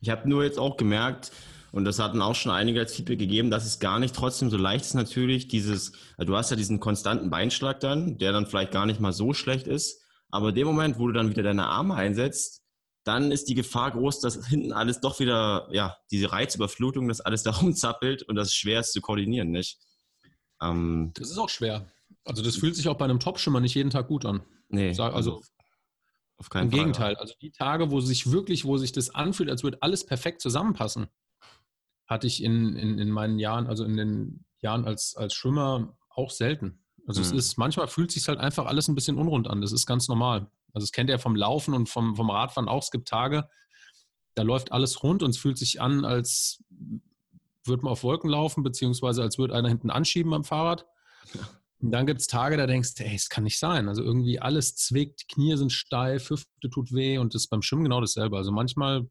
Ich 0.00 0.10
habe 0.10 0.28
nur 0.28 0.44
jetzt 0.44 0.58
auch 0.58 0.76
gemerkt, 0.76 1.32
und 1.72 1.84
das 1.84 1.98
hatten 1.98 2.22
auch 2.22 2.34
schon 2.34 2.52
einige 2.52 2.80
als 2.80 2.94
Feedback 2.94 3.18
gegeben, 3.18 3.50
dass 3.50 3.66
es 3.66 3.78
gar 3.80 3.98
nicht 3.98 4.14
trotzdem 4.14 4.48
so 4.48 4.56
leicht 4.56 4.86
ist 4.86 4.94
natürlich, 4.94 5.48
dieses, 5.48 5.92
also 6.16 6.32
du 6.32 6.36
hast 6.36 6.50
ja 6.50 6.56
diesen 6.56 6.80
konstanten 6.80 7.28
Beinschlag 7.28 7.80
dann, 7.80 8.16
der 8.16 8.32
dann 8.32 8.46
vielleicht 8.46 8.72
gar 8.72 8.86
nicht 8.86 9.00
mal 9.00 9.12
so 9.12 9.34
schlecht 9.34 9.66
ist, 9.66 10.00
aber 10.30 10.50
in 10.50 10.54
dem 10.54 10.66
Moment, 10.66 10.98
wo 10.98 11.06
du 11.06 11.12
dann 11.12 11.28
wieder 11.28 11.42
deine 11.42 11.66
Arme 11.66 11.94
einsetzt, 11.94 12.62
dann 13.04 13.30
ist 13.30 13.48
die 13.48 13.54
Gefahr 13.54 13.90
groß, 13.90 14.20
dass 14.20 14.46
hinten 14.48 14.72
alles 14.72 15.00
doch 15.00 15.20
wieder, 15.20 15.68
ja, 15.70 15.96
diese 16.10 16.32
Reizüberflutung, 16.32 17.08
dass 17.08 17.20
alles 17.20 17.42
da 17.44 17.50
rumzappelt 17.50 18.22
und 18.22 18.36
das 18.36 18.54
schwer 18.54 18.80
ist 18.80 18.92
zu 18.92 19.00
koordinieren, 19.00 19.50
nicht? 19.50 19.78
Ähm, 20.62 21.12
das 21.14 21.30
ist 21.30 21.38
auch 21.38 21.50
schwer. 21.50 21.86
Also 22.24 22.42
das 22.42 22.56
fühlt 22.56 22.74
sich 22.74 22.88
auch 22.88 22.96
bei 22.96 23.04
einem 23.04 23.20
Top-Schimmer 23.20 23.60
nicht 23.60 23.74
jeden 23.74 23.90
Tag 23.90 24.08
gut 24.08 24.24
an. 24.24 24.42
Nee. 24.68 24.88
also, 24.88 25.02
also 25.02 25.42
auf 26.38 26.50
keinen 26.50 26.64
Im 26.64 26.70
Fall. 26.70 26.78
Gegenteil. 26.78 27.16
Also 27.16 27.34
die 27.40 27.50
Tage, 27.50 27.90
wo 27.90 28.00
sich 28.00 28.30
wirklich, 28.30 28.64
wo 28.64 28.76
sich 28.76 28.92
das 28.92 29.14
anfühlt, 29.14 29.50
als 29.50 29.62
würde 29.62 29.78
alles 29.80 30.04
perfekt 30.04 30.40
zusammenpassen, 30.40 31.06
hatte 32.06 32.26
ich 32.26 32.42
in, 32.42 32.76
in, 32.76 32.98
in 32.98 33.10
meinen 33.10 33.38
Jahren, 33.38 33.66
also 33.66 33.84
in 33.84 33.96
den 33.96 34.44
Jahren 34.60 34.84
als, 34.84 35.16
als 35.16 35.34
Schwimmer 35.34 35.96
auch 36.10 36.30
selten. 36.30 36.82
Also 37.06 37.20
mhm. 37.20 37.26
es 37.26 37.32
ist, 37.32 37.58
manchmal 37.58 37.88
fühlt 37.88 38.10
sich 38.10 38.28
halt 38.28 38.38
einfach 38.38 38.66
alles 38.66 38.88
ein 38.88 38.94
bisschen 38.94 39.18
unrund 39.18 39.48
an. 39.48 39.60
Das 39.60 39.72
ist 39.72 39.86
ganz 39.86 40.08
normal. 40.08 40.50
Also 40.72 40.84
es 40.84 40.92
kennt 40.92 41.08
ihr 41.10 41.18
vom 41.18 41.36
Laufen 41.36 41.74
und 41.74 41.88
vom, 41.88 42.16
vom 42.16 42.30
Radfahren 42.30 42.68
auch. 42.68 42.82
Es 42.82 42.90
gibt 42.90 43.08
Tage, 43.08 43.48
da 44.34 44.42
läuft 44.42 44.72
alles 44.72 45.02
rund 45.02 45.22
und 45.22 45.30
es 45.30 45.38
fühlt 45.38 45.56
sich 45.56 45.80
an, 45.80 46.04
als 46.04 46.62
würde 47.64 47.82
man 47.82 47.92
auf 47.92 48.02
Wolken 48.02 48.30
laufen, 48.30 48.62
beziehungsweise 48.62 49.22
als 49.22 49.38
würde 49.38 49.54
einer 49.54 49.68
hinten 49.68 49.90
anschieben 49.90 50.34
am 50.34 50.44
Fahrrad. 50.44 50.86
Und 51.80 51.90
dann 51.92 52.06
gibt 52.06 52.20
es 52.20 52.26
Tage, 52.26 52.56
da 52.56 52.66
denkst 52.66 52.94
du, 52.94 53.04
ey, 53.04 53.14
es 53.14 53.28
kann 53.28 53.44
nicht 53.44 53.58
sein. 53.58 53.88
Also 53.88 54.02
irgendwie 54.02 54.40
alles 54.40 54.76
zwickt, 54.76 55.28
Knie 55.28 55.56
sind 55.56 55.72
steif, 55.72 56.30
Hüfte 56.30 56.70
tut 56.70 56.92
weh 56.92 57.18
und 57.18 57.34
das 57.34 57.42
ist 57.42 57.48
beim 57.48 57.62
Schwimmen 57.62 57.84
genau 57.84 58.00
dasselbe. 58.00 58.36
Also 58.36 58.50
manchmal 58.50 59.06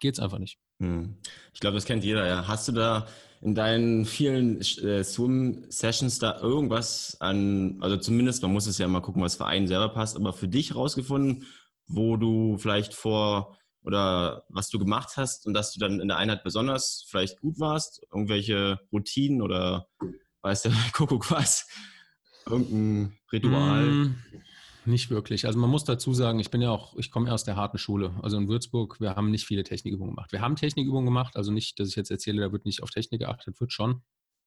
geht 0.00 0.14
es 0.14 0.20
einfach 0.20 0.38
nicht. 0.38 0.58
Hm. 0.80 1.16
Ich 1.54 1.60
glaube, 1.60 1.76
das 1.76 1.86
kennt 1.86 2.04
jeder, 2.04 2.26
ja. 2.26 2.46
Hast 2.46 2.68
du 2.68 2.72
da 2.72 3.06
in 3.40 3.54
deinen 3.54 4.04
vielen 4.04 4.60
äh, 4.60 5.02
Swim-Sessions 5.02 6.18
da 6.18 6.40
irgendwas 6.40 7.16
an, 7.20 7.78
also 7.80 7.96
zumindest, 7.96 8.42
man 8.42 8.52
muss 8.52 8.66
es 8.66 8.78
ja 8.78 8.88
mal 8.88 9.00
gucken, 9.00 9.22
was 9.22 9.36
für 9.36 9.46
einen 9.46 9.66
selber 9.66 9.88
passt, 9.88 10.16
aber 10.16 10.32
für 10.32 10.48
dich 10.48 10.74
rausgefunden, 10.74 11.46
wo 11.86 12.16
du 12.16 12.58
vielleicht 12.58 12.92
vor 12.92 13.56
oder 13.82 14.44
was 14.48 14.68
du 14.68 14.78
gemacht 14.78 15.16
hast 15.16 15.46
und 15.46 15.54
dass 15.54 15.72
du 15.72 15.78
dann 15.78 16.00
in 16.00 16.08
der 16.08 16.16
Einheit 16.16 16.42
besonders 16.42 17.06
vielleicht 17.08 17.40
gut 17.40 17.60
warst? 17.60 18.02
Irgendwelche 18.12 18.80
Routinen 18.92 19.40
oder 19.40 19.86
weiß 20.46 20.62
der 20.62 20.72
Kuckuck 20.92 21.30
was? 21.30 21.68
Irgendein 22.46 23.18
Ritual? 23.32 23.84
Mm. 23.84 24.14
Nicht 24.84 25.10
wirklich. 25.10 25.46
Also 25.46 25.58
man 25.58 25.68
muss 25.68 25.82
dazu 25.82 26.14
sagen, 26.14 26.38
ich 26.38 26.50
bin 26.50 26.62
ja 26.62 26.70
auch, 26.70 26.96
ich 26.96 27.10
komme 27.10 27.32
aus 27.32 27.42
der 27.42 27.56
harten 27.56 27.76
Schule. 27.76 28.14
Also 28.22 28.36
in 28.36 28.46
Würzburg, 28.46 29.00
wir 29.00 29.16
haben 29.16 29.32
nicht 29.32 29.44
viele 29.44 29.64
Technikübungen 29.64 30.14
gemacht. 30.14 30.30
Wir 30.30 30.40
haben 30.40 30.54
Technikübungen 30.54 31.06
gemacht, 31.06 31.34
also 31.36 31.50
nicht, 31.50 31.80
dass 31.80 31.88
ich 31.88 31.96
jetzt 31.96 32.12
erzähle, 32.12 32.42
da 32.42 32.52
wird 32.52 32.64
nicht 32.64 32.84
auf 32.84 32.90
Technik 32.90 33.22
geachtet, 33.22 33.60
wird 33.60 33.72
schon. 33.72 34.02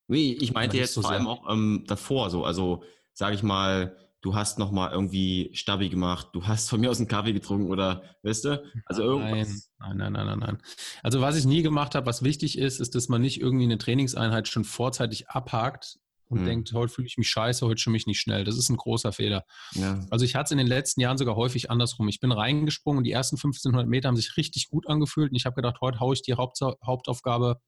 Nee, 0.07 0.37
ich 0.39 0.53
meinte 0.53 0.77
jetzt 0.77 0.93
so 0.93 1.01
vor 1.01 1.11
allem 1.11 1.27
auch 1.27 1.51
ähm, 1.51 1.83
davor 1.87 2.29
so. 2.29 2.45
Also 2.45 2.83
sage 3.13 3.35
ich 3.35 3.43
mal, 3.43 3.97
du 4.21 4.35
hast 4.35 4.59
noch 4.59 4.71
mal 4.71 4.91
irgendwie 4.91 5.49
Stabi 5.53 5.89
gemacht, 5.89 6.29
du 6.33 6.45
hast 6.45 6.69
von 6.69 6.79
mir 6.79 6.89
aus 6.89 6.99
einen 6.99 7.07
Kaffee 7.07 7.33
getrunken 7.33 7.69
oder, 7.69 8.03
weißt 8.23 8.45
du? 8.45 8.63
Also 8.85 9.03
irgendwas. 9.03 9.71
Nein, 9.79 9.97
nein, 9.97 10.13
nein, 10.13 10.25
nein, 10.25 10.39
nein. 10.39 10.57
Also 11.03 11.21
was 11.21 11.35
ich 11.37 11.45
nie 11.45 11.61
gemacht 11.61 11.95
habe, 11.95 12.05
was 12.05 12.23
wichtig 12.23 12.57
ist, 12.57 12.79
ist, 12.79 12.95
dass 12.95 13.09
man 13.09 13.21
nicht 13.21 13.39
irgendwie 13.39 13.63
eine 13.65 13.77
Trainingseinheit 13.77 14.47
schon 14.47 14.65
vorzeitig 14.65 15.29
abhakt, 15.29 15.99
und 16.29 16.39
hm. 16.39 16.45
denkt, 16.45 16.73
heute 16.73 16.93
fühle 16.93 17.07
ich 17.07 17.17
mich 17.17 17.27
scheiße, 17.27 17.65
heute 17.65 17.81
schwimme 17.81 17.97
ich 17.97 18.05
nicht 18.05 18.19
schnell. 18.19 18.43
Das 18.43 18.55
ist 18.55 18.69
ein 18.69 18.77
großer 18.77 19.11
Fehler. 19.11 19.45
Ja. 19.73 19.99
Also 20.11 20.25
ich 20.25 20.35
hatte 20.35 20.45
es 20.45 20.51
in 20.51 20.59
den 20.59 20.67
letzten 20.67 21.01
Jahren 21.01 21.17
sogar 21.17 21.35
häufig 21.35 21.71
andersrum. 21.71 22.07
Ich 22.07 22.19
bin 22.19 22.31
reingesprungen 22.31 22.99
und 22.99 23.03
die 23.03 23.11
ersten 23.11 23.35
1500 23.35 23.87
Meter 23.87 24.07
haben 24.07 24.15
sich 24.15 24.37
richtig 24.37 24.69
gut 24.69 24.87
angefühlt 24.87 25.31
und 25.31 25.35
ich 25.35 25.45
habe 25.45 25.55
gedacht, 25.55 25.81
heute 25.81 25.99
haue 25.99 26.13
ich 26.13 26.21
die 26.21 26.35
Haupt 26.35 26.59
Hauptaufgabe 26.61 27.59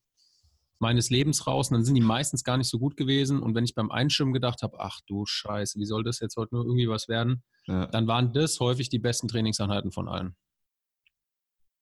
meines 0.81 1.09
Lebens 1.09 1.47
raus 1.47 1.69
und 1.69 1.75
dann 1.75 1.85
sind 1.85 1.95
die 1.95 2.01
meistens 2.01 2.43
gar 2.43 2.57
nicht 2.57 2.69
so 2.69 2.79
gut 2.79 2.97
gewesen 2.97 3.41
und 3.41 3.55
wenn 3.55 3.63
ich 3.63 3.75
beim 3.75 3.91
Einschwimmen 3.91 4.33
gedacht 4.33 4.61
habe, 4.63 4.79
ach 4.79 4.99
du 5.07 5.25
Scheiße, 5.25 5.79
wie 5.79 5.85
soll 5.85 6.03
das 6.03 6.19
jetzt 6.19 6.35
heute 6.37 6.55
nur 6.55 6.65
irgendwie 6.65 6.89
was 6.89 7.07
werden, 7.07 7.43
ja. 7.67 7.87
dann 7.87 8.07
waren 8.07 8.33
das 8.33 8.59
häufig 8.59 8.89
die 8.89 8.99
besten 8.99 9.27
Trainingseinheiten 9.27 9.91
von 9.91 10.07
allen. 10.07 10.35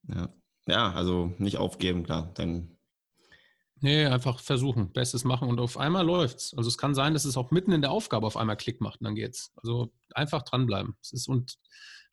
Ja, 0.07 0.29
ja 0.67 0.91
also 0.91 1.33
nicht 1.37 1.57
aufgeben, 1.57 2.03
klar. 2.03 2.31
Dann 2.35 2.75
Nee, 3.81 4.05
einfach 4.05 4.41
versuchen, 4.41 4.91
Bestes 4.91 5.23
machen 5.23 5.47
und 5.47 5.59
auf 5.59 5.77
einmal 5.77 6.05
läuft's. 6.05 6.53
Also 6.53 6.67
es 6.67 6.77
kann 6.77 6.93
sein, 6.93 7.13
dass 7.13 7.23
es 7.23 7.37
auch 7.37 7.49
mitten 7.51 7.71
in 7.71 7.79
der 7.79 7.91
Aufgabe 7.91 8.27
auf 8.27 8.35
einmal 8.35 8.57
Klick 8.57 8.81
macht 8.81 8.99
und 8.99 9.05
dann 9.05 9.15
geht's. 9.15 9.53
Also 9.55 9.93
einfach 10.13 10.43
dranbleiben. 10.43 10.95
Es 11.01 11.13
ist 11.13 11.29
und 11.29 11.55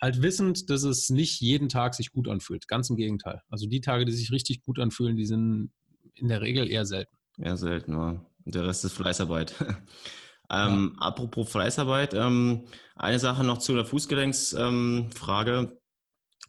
halt 0.01 0.23
wissend, 0.23 0.71
dass 0.71 0.85
es 0.85 1.11
nicht 1.11 1.41
jeden 1.41 1.69
Tag 1.69 1.95
sich 1.95 2.13
gut 2.13 2.29
anfühlt. 2.29 2.69
Ganz 2.69 2.89
im 2.89 2.97
Gegenteil. 2.97 3.43
Also 3.49 3.67
die 3.67 3.81
Tage, 3.81 4.05
die 4.05 4.13
sich 4.13 4.31
richtig 4.31 4.63
gut 4.63 4.79
anfühlen, 4.79 5.17
die 5.17 5.27
sind 5.27 5.73
in 6.17 6.29
der 6.29 6.41
Regel 6.41 6.71
eher 6.71 6.87
selten. 6.87 7.17
Eher 7.39 7.57
selten, 7.57 7.93
ja. 7.93 8.21
Und 8.45 8.55
der 8.55 8.67
Rest 8.67 8.85
ist 8.85 8.93
Fleißarbeit. 8.93 9.55
ähm, 10.51 10.95
ja. 10.95 11.07
Apropos 11.07 11.51
Fleißarbeit, 11.51 12.15
ähm, 12.15 12.65
eine 12.95 13.19
Sache 13.19 13.45
noch 13.45 13.59
zu 13.59 13.75
der 13.75 13.85
Fußgelenksfrage. 13.85 15.59
Ähm, 15.59 15.79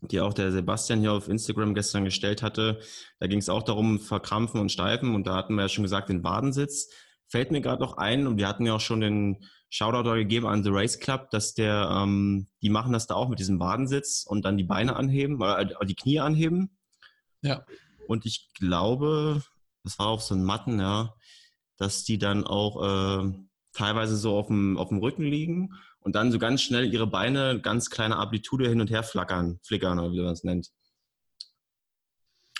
die 0.02 0.22
auch 0.22 0.34
der 0.34 0.52
Sebastian 0.52 1.00
hier 1.00 1.14
auf 1.14 1.28
Instagram 1.28 1.74
gestern 1.74 2.06
gestellt 2.06 2.44
hatte. 2.44 2.80
Da 3.20 3.28
ging 3.28 3.40
es 3.40 3.50
auch 3.50 3.64
darum, 3.64 4.00
verkrampfen 4.00 4.62
und 4.62 4.72
steifen. 4.72 5.16
Und 5.16 5.26
da 5.26 5.36
hatten 5.36 5.56
wir 5.56 5.64
ja 5.64 5.70
schon 5.70 5.84
gesagt, 5.84 6.10
den 6.10 6.24
Wadensitz. 6.24 6.90
Fällt 7.28 7.52
mir 7.52 7.62
gerade 7.62 7.82
noch 7.82 7.98
ein, 7.98 8.28
und 8.28 8.38
wir 8.38 8.48
hatten 8.48 8.66
ja 8.66 8.76
auch 8.76 8.82
schon 8.82 9.02
den 9.02 9.44
Shoutout 9.70 10.14
gegeben 10.14 10.48
an 10.48 10.64
The 10.64 10.70
Race 10.72 11.00
Club, 11.00 11.30
dass 11.32 11.54
der, 11.54 11.90
ähm, 11.92 12.48
die 12.62 12.70
machen 12.70 12.94
das 12.94 13.08
da 13.08 13.16
auch 13.16 13.28
mit 13.28 13.40
diesem 13.40 13.60
Wadensitz 13.60 14.24
und 14.26 14.46
dann 14.46 14.58
die 14.58 14.64
Beine 14.64 14.96
anheben, 14.96 15.42
äh, 15.42 15.68
die 15.86 15.96
Knie 15.96 16.20
anheben. 16.20 16.78
Ja. 17.42 17.66
Und 18.08 18.26
ich 18.26 18.48
glaube, 18.54 19.42
das 19.88 20.00
war 20.00 20.08
auf 20.08 20.22
so 20.22 20.36
einen 20.36 20.44
Matten, 20.44 20.80
ja, 20.80 21.14
dass 21.78 22.04
die 22.04 22.18
dann 22.18 22.44
auch 22.44 22.84
äh, 22.84 23.32
teilweise 23.72 24.18
so 24.18 24.38
auf 24.38 24.48
dem, 24.48 24.78
auf 24.78 24.90
dem 24.90 24.98
Rücken 24.98 25.24
liegen 25.24 25.74
und 26.02 26.16
dann 26.16 26.32
so 26.32 26.40
ganz 26.40 26.62
schnell 26.62 26.92
ihre 26.92 27.08
Beine 27.08 27.62
ganz 27.62 27.90
kleine 27.90 28.18
Amplitude 28.18 28.68
hin 28.68 28.82
und 28.82 28.90
her 28.90 29.04
flackern, 29.04 29.60
flickern 29.64 30.00
oder 30.00 30.12
wie 30.12 30.22
man 30.22 30.34
es 30.34 30.44
nennt. 30.44 30.72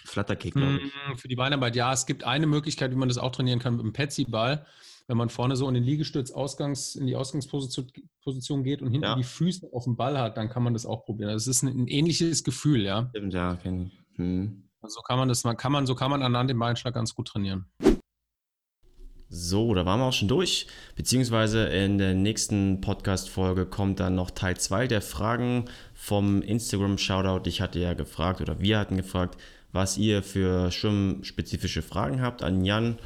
Flatterkick, 0.06 0.54
glaube 0.54 0.78
ich. 0.78 0.94
Hm, 0.94 1.18
für 1.18 1.28
die 1.28 1.36
Beinarbeit, 1.36 1.76
ja, 1.76 1.92
es 1.92 2.06
gibt 2.06 2.24
eine 2.24 2.48
Möglichkeit, 2.48 2.92
wie 2.92 2.96
man 2.96 3.10
das 3.10 3.18
auch 3.18 3.32
trainieren 3.32 3.60
kann 3.60 3.76
mit 3.76 3.84
dem 3.84 3.92
Petsy-Ball. 3.92 4.66
Wenn 5.08 5.18
man 5.18 5.30
vorne 5.30 5.58
so 5.58 5.68
in 5.68 5.74
den 5.74 5.84
Liegestütz 5.84 6.32
Ausgangs, 6.32 6.96
in 6.96 7.08
die 7.08 7.16
Ausgangsposition 7.16 8.64
geht 8.64 8.82
und 8.82 8.92
hinten 8.92 9.06
ja. 9.06 9.16
die 9.16 9.24
Füße 9.24 9.68
auf 9.74 9.84
dem 9.84 9.98
Ball 9.98 10.18
hat, 10.18 10.38
dann 10.38 10.50
kann 10.50 10.64
man 10.64 10.74
das 10.74 10.86
auch 10.86 11.04
probieren. 11.04 11.32
Das 11.32 11.48
ist 11.48 11.62
ein, 11.62 11.70
ein 11.70 11.88
ähnliches 11.88 12.46
Gefühl, 12.46 12.84
ja. 12.84 13.10
Stimmt, 13.10 13.34
ja, 13.34 13.56
kenne 13.56 13.86
ich. 13.86 14.18
Hm. 14.18 14.67
So 14.90 15.02
kann 15.02 15.20
man 15.20 15.28
das, 15.28 15.44
man 15.44 15.58
kann 15.58 15.72
man, 15.72 15.86
so 15.86 15.96
kann 15.96 16.12
man 16.12 16.22
anhand 16.22 16.50
dem 16.50 16.60
Beinschlag 16.60 16.94
ganz 16.94 17.14
gut 17.14 17.28
trainieren. 17.28 17.66
So, 19.30 19.74
da 19.74 19.86
waren 19.86 20.00
wir 20.00 20.06
auch 20.06 20.14
schon 20.14 20.30
durch. 20.30 20.68
Beziehungsweise 20.96 21.66
in 21.66 21.98
der 21.98 22.14
nächsten 22.14 22.80
Podcast-Folge 22.80 23.66
kommt 23.66 24.00
dann 24.00 24.16
noch 24.16 24.32
Teil 24.32 24.56
2 24.56 24.88
der 24.88 25.02
Fragen 25.02 25.66
vom 25.94 26.42
Instagram-Shoutout. 26.42 27.50
Ich 27.50 27.60
hatte 27.60 27.80
ja 27.80 27.94
gefragt 27.94 28.40
oder 28.40 28.62
wir 28.62 28.80
hatten 28.80 28.96
gefragt, 28.96 29.38
was 29.74 29.98
ihr 29.98 30.24
für 30.24 30.72
schwimmspezifische 30.72 31.82
Fragen 31.82 32.22
habt 32.22 32.42
an 32.42 32.64
Jan. 32.64 33.00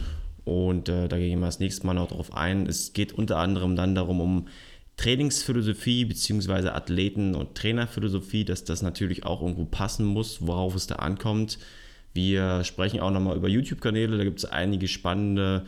Und 0.44 0.90
äh, 0.90 1.08
da 1.08 1.18
gehen 1.18 1.40
wir 1.40 1.48
das 1.48 1.60
nächste 1.60 1.88
Mal 1.88 1.96
noch 1.96 2.10
drauf 2.10 2.36
ein. 2.36 2.68
Es 2.68 2.94
geht 2.94 3.14
unter 3.14 3.38
anderem 3.38 3.76
dann 3.76 3.96
darum, 3.96 4.22
um 4.22 4.48
Trainingsphilosophie 5.02 6.06
beziehungsweise 6.06 6.76
Athleten- 6.76 7.34
und 7.34 7.56
Trainerphilosophie, 7.56 8.46
dass 8.46 8.66
das 8.66 8.84
natürlich 8.84 9.26
auch 9.26 9.42
irgendwo 9.42 9.66
passen 9.66 10.06
muss, 10.06 10.46
worauf 10.46 10.76
es 10.76 10.86
da 10.86 10.98
ankommt. 10.98 11.58
Wir 12.14 12.64
sprechen 12.64 13.00
auch 13.00 13.10
nochmal 13.10 13.36
über 13.36 13.48
YouTube-Kanäle, 13.48 14.18
da 14.18 14.24
gibt 14.24 14.38
es 14.38 14.46
einige 14.46 14.88
spannende 14.88 15.66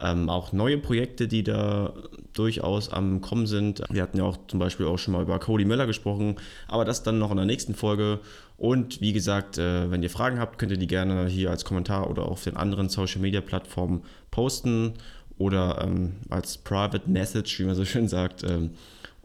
ähm, 0.00 0.28
auch 0.28 0.52
neue 0.52 0.76
Projekte, 0.76 1.28
die 1.28 1.44
da 1.44 1.94
durchaus 2.34 2.90
am 2.90 3.22
Kommen 3.22 3.46
sind. 3.46 3.82
Wir 3.90 4.02
hatten 4.02 4.18
ja 4.18 4.24
auch 4.24 4.36
zum 4.48 4.58
Beispiel 4.58 4.84
auch 4.84 4.98
schon 4.98 5.14
mal 5.14 5.22
über 5.22 5.38
Cody 5.38 5.64
Miller 5.64 5.86
gesprochen, 5.86 6.36
aber 6.68 6.84
das 6.84 7.02
dann 7.02 7.18
noch 7.18 7.30
in 7.30 7.38
der 7.38 7.46
nächsten 7.46 7.74
Folge. 7.74 8.18
Und 8.58 9.00
wie 9.00 9.14
gesagt, 9.14 9.56
äh, 9.56 9.90
wenn 9.90 10.02
ihr 10.02 10.10
Fragen 10.10 10.38
habt, 10.38 10.58
könnt 10.58 10.72
ihr 10.72 10.78
die 10.78 10.88
gerne 10.88 11.26
hier 11.26 11.50
als 11.50 11.64
Kommentar 11.64 12.10
oder 12.10 12.26
auf 12.26 12.44
den 12.44 12.56
anderen 12.56 12.90
Social 12.90 13.22
Media 13.22 13.40
Plattformen 13.40 14.02
posten 14.30 14.94
oder 15.38 15.82
ähm, 15.82 16.14
als 16.30 16.58
Private 16.58 17.08
Message, 17.08 17.58
wie 17.58 17.64
man 17.64 17.74
so 17.74 17.84
schön 17.84 18.08
sagt. 18.08 18.44
Ähm, 18.44 18.70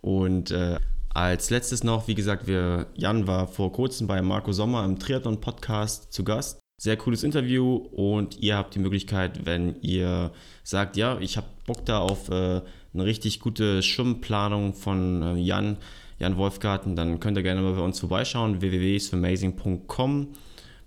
und 0.01 0.51
äh, 0.51 0.77
als 1.09 1.49
letztes 1.49 1.83
noch, 1.83 2.07
wie 2.07 2.15
gesagt, 2.15 2.47
wir, 2.47 2.87
Jan 2.95 3.27
war 3.27 3.47
vor 3.47 3.71
kurzem 3.71 4.07
bei 4.07 4.21
Marco 4.21 4.51
Sommer 4.51 4.85
im 4.85 4.99
Triathlon 4.99 5.41
Podcast 5.41 6.13
zu 6.13 6.23
Gast. 6.23 6.59
Sehr 6.79 6.95
cooles 6.95 7.23
Interview 7.23 7.75
und 7.75 8.39
ihr 8.39 8.55
habt 8.55 8.73
die 8.73 8.79
Möglichkeit, 8.79 9.45
wenn 9.45 9.75
ihr 9.81 10.31
sagt, 10.63 10.95
ja, 10.95 11.19
ich 11.19 11.35
habe 11.35 11.47
Bock 11.65 11.85
da 11.85 11.99
auf 11.99 12.29
äh, 12.29 12.61
eine 12.93 13.05
richtig 13.05 13.41
gute 13.41 13.83
Schwimmplanung 13.83 14.73
von 14.73 15.21
äh, 15.21 15.35
Jan, 15.35 15.77
Jan 16.19 16.37
Wolfgarten, 16.37 16.95
dann 16.95 17.19
könnt 17.19 17.37
ihr 17.37 17.43
gerne 17.43 17.61
mal 17.61 17.73
bei 17.73 17.81
uns 17.81 17.99
vorbeischauen, 17.99 18.61
www.amazing.com 18.61 20.29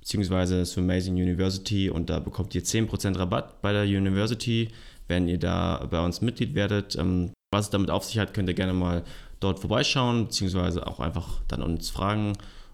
beziehungsweise 0.02 0.64
Amazing 0.80 1.14
University 1.14 1.88
und 1.88 2.11
da 2.11 2.18
bekommt 2.18 2.54
ihr 2.56 2.62
10% 2.62 3.18
Rabatt 3.18 3.62
bei 3.62 3.72
der 3.72 3.85
University, 3.85 4.68
wenn 5.12 5.29
ihr 5.29 5.38
da 5.38 5.87
bei 5.90 6.03
uns 6.03 6.22
Mitglied 6.22 6.55
werdet. 6.55 6.96
Ähm, 6.96 7.33
was 7.53 7.66
es 7.66 7.70
damit 7.70 7.90
auf 7.90 8.05
sich 8.05 8.18
hat, 8.18 8.33
könnt 8.33 8.48
ihr 8.48 8.55
gerne 8.55 8.72
mal 8.72 9.05
dort 9.40 9.61
vorbeischauen, 9.61 10.25
beziehungsweise 10.25 10.87
auch 10.87 11.01
einfach 11.01 11.42
dann 11.48 11.62
uns 11.62 11.90
fragen. 11.90 12.33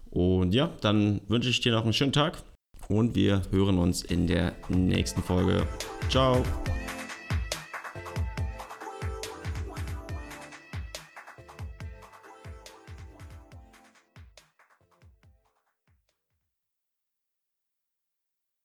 Und 0.09 0.53
ja, 0.55 0.69
dann 0.79 1.19
wünsche 1.27 1.49
ich 1.49 1.59
dir 1.59 1.73
noch 1.73 1.83
einen 1.83 1.93
schönen 1.93 2.13
Tag 2.13 2.41
und 2.87 3.13
wir 3.13 3.41
hören 3.51 3.77
uns 3.77 4.01
in 4.01 4.25
der 4.25 4.53
nächsten 4.69 5.21
Folge. 5.21 5.67
Ciao! 6.09 6.43